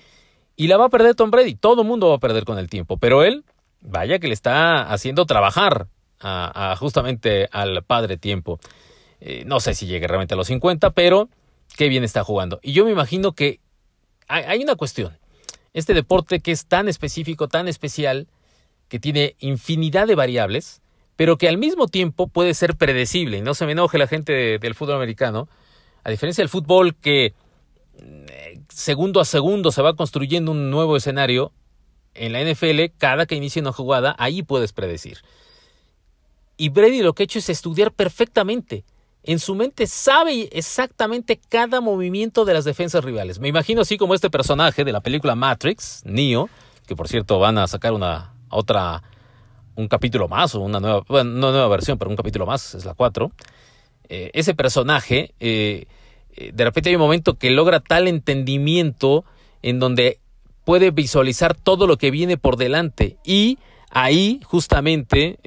[0.56, 2.70] Y la va a perder Tom Brady, todo el mundo va a perder con el
[2.70, 3.44] tiempo, pero él
[3.84, 5.88] vaya que le está haciendo trabajar
[6.20, 8.60] a, justamente al padre tiempo.
[9.20, 11.30] Eh, no sé si llegue realmente a los 50, pero
[11.76, 12.60] qué bien está jugando.
[12.64, 13.60] Y yo me imagino que
[14.28, 15.18] hay, una cuestión.
[15.74, 18.28] Este deporte que es tan específico, tan especial,
[18.88, 20.82] que tiene infinidad de variables,
[21.16, 23.38] pero que al mismo tiempo puede ser predecible.
[23.38, 25.50] Y no se me enoje la gente del fútbol americano.
[26.04, 27.34] A diferencia del fútbol que
[27.98, 31.52] eh, segundo a segundo se va construyendo un nuevo escenario,
[32.16, 35.20] en la NFL, cada que inicia una jugada, ahí puedes predecir.
[36.58, 38.84] Y Brady lo que ha hecho es estudiar perfectamente.
[39.24, 43.40] En su mente sabe exactamente cada movimiento de las defensas rivales.
[43.40, 46.50] Me imagino así como este personaje de la película Matrix, Neo,
[46.86, 49.02] que por cierto van a sacar una otra,
[49.76, 52.84] un capítulo más o una nueva, bueno, no nueva versión, pero un capítulo más, es
[52.84, 53.32] la 4.
[54.10, 55.86] Eh, ese personaje, eh,
[56.36, 59.24] eh, de repente hay un momento que logra tal entendimiento
[59.62, 60.20] en donde
[60.64, 63.58] puede visualizar todo lo que viene por delante y
[63.90, 65.38] ahí justamente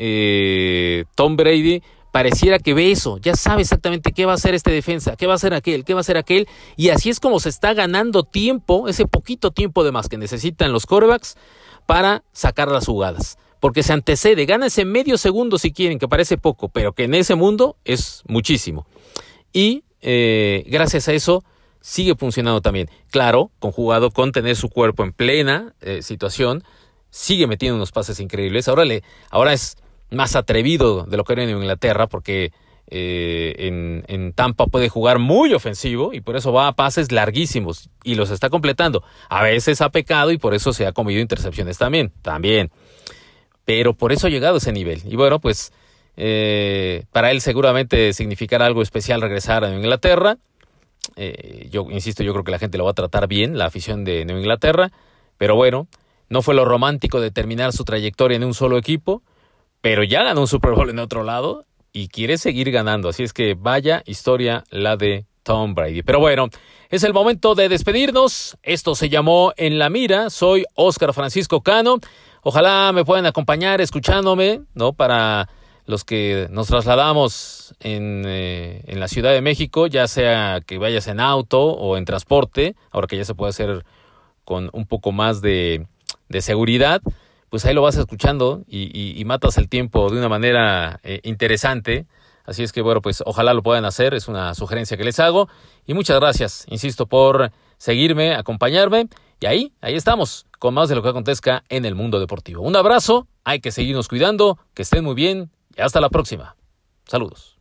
[1.14, 1.82] Tom Brady
[2.16, 5.34] pareciera que ve eso, ya sabe exactamente qué va a hacer este defensa, qué va
[5.34, 8.22] a hacer aquel, qué va a hacer aquel, y así es como se está ganando
[8.22, 11.36] tiempo, ese poquito tiempo de más que necesitan los corebacks
[11.84, 13.36] para sacar las jugadas.
[13.60, 17.12] Porque se antecede, gana ese medio segundo si quieren, que parece poco, pero que en
[17.12, 18.86] ese mundo es muchísimo.
[19.52, 21.44] Y eh, gracias a eso
[21.86, 22.90] sigue funcionando también.
[23.12, 26.64] Claro, conjugado con tener su cuerpo en plena eh, situación,
[27.10, 28.66] sigue metiendo unos pases increíbles.
[28.66, 29.76] Ahora, le, ahora es
[30.10, 32.50] más atrevido de lo que era en Inglaterra, porque
[32.88, 37.88] eh, en, en, Tampa puede jugar muy ofensivo y por eso va a pases larguísimos
[38.02, 39.04] y los está completando.
[39.28, 42.72] A veces ha pecado y por eso se ha comido intercepciones también, también.
[43.64, 45.02] Pero por eso ha llegado a ese nivel.
[45.04, 45.72] Y bueno, pues
[46.16, 50.38] eh, para él seguramente significará algo especial regresar a Inglaterra.
[51.16, 54.04] Eh, yo insisto, yo creo que la gente lo va a tratar bien, la afición
[54.04, 54.92] de Nueva Inglaterra.
[55.38, 55.88] Pero bueno,
[56.28, 59.22] no fue lo romántico de terminar su trayectoria en un solo equipo
[59.86, 63.10] pero ya ganó un Super Bowl en otro lado y quiere seguir ganando.
[63.10, 66.02] Así es que vaya historia la de Tom Brady.
[66.02, 66.48] Pero bueno,
[66.90, 68.56] es el momento de despedirnos.
[68.64, 70.28] Esto se llamó En la Mira.
[70.30, 72.00] Soy Oscar Francisco Cano.
[72.42, 74.92] Ojalá me puedan acompañar escuchándome, ¿no?
[74.92, 75.48] Para
[75.86, 81.06] los que nos trasladamos en, eh, en, la Ciudad de México, ya sea que vayas
[81.06, 83.84] en auto o en transporte, ahora que ya se puede hacer
[84.44, 85.86] con un poco más de,
[86.28, 87.00] de seguridad
[87.48, 92.06] pues ahí lo vas escuchando y, matas el tiempo de una manera eh, interesante.
[92.44, 95.48] Así es que bueno, pues ojalá lo puedan hacer, es una sugerencia que les hago.
[95.86, 99.08] Y muchas gracias, insisto, por seguirme, acompañarme.
[99.40, 102.62] Y ahí, ahí estamos, con más de lo que acontezca en el mundo deportivo.
[102.62, 106.56] Un abrazo, hay que seguirnos cuidando, que estén muy bien y hasta la próxima.
[107.06, 107.55] Saludos.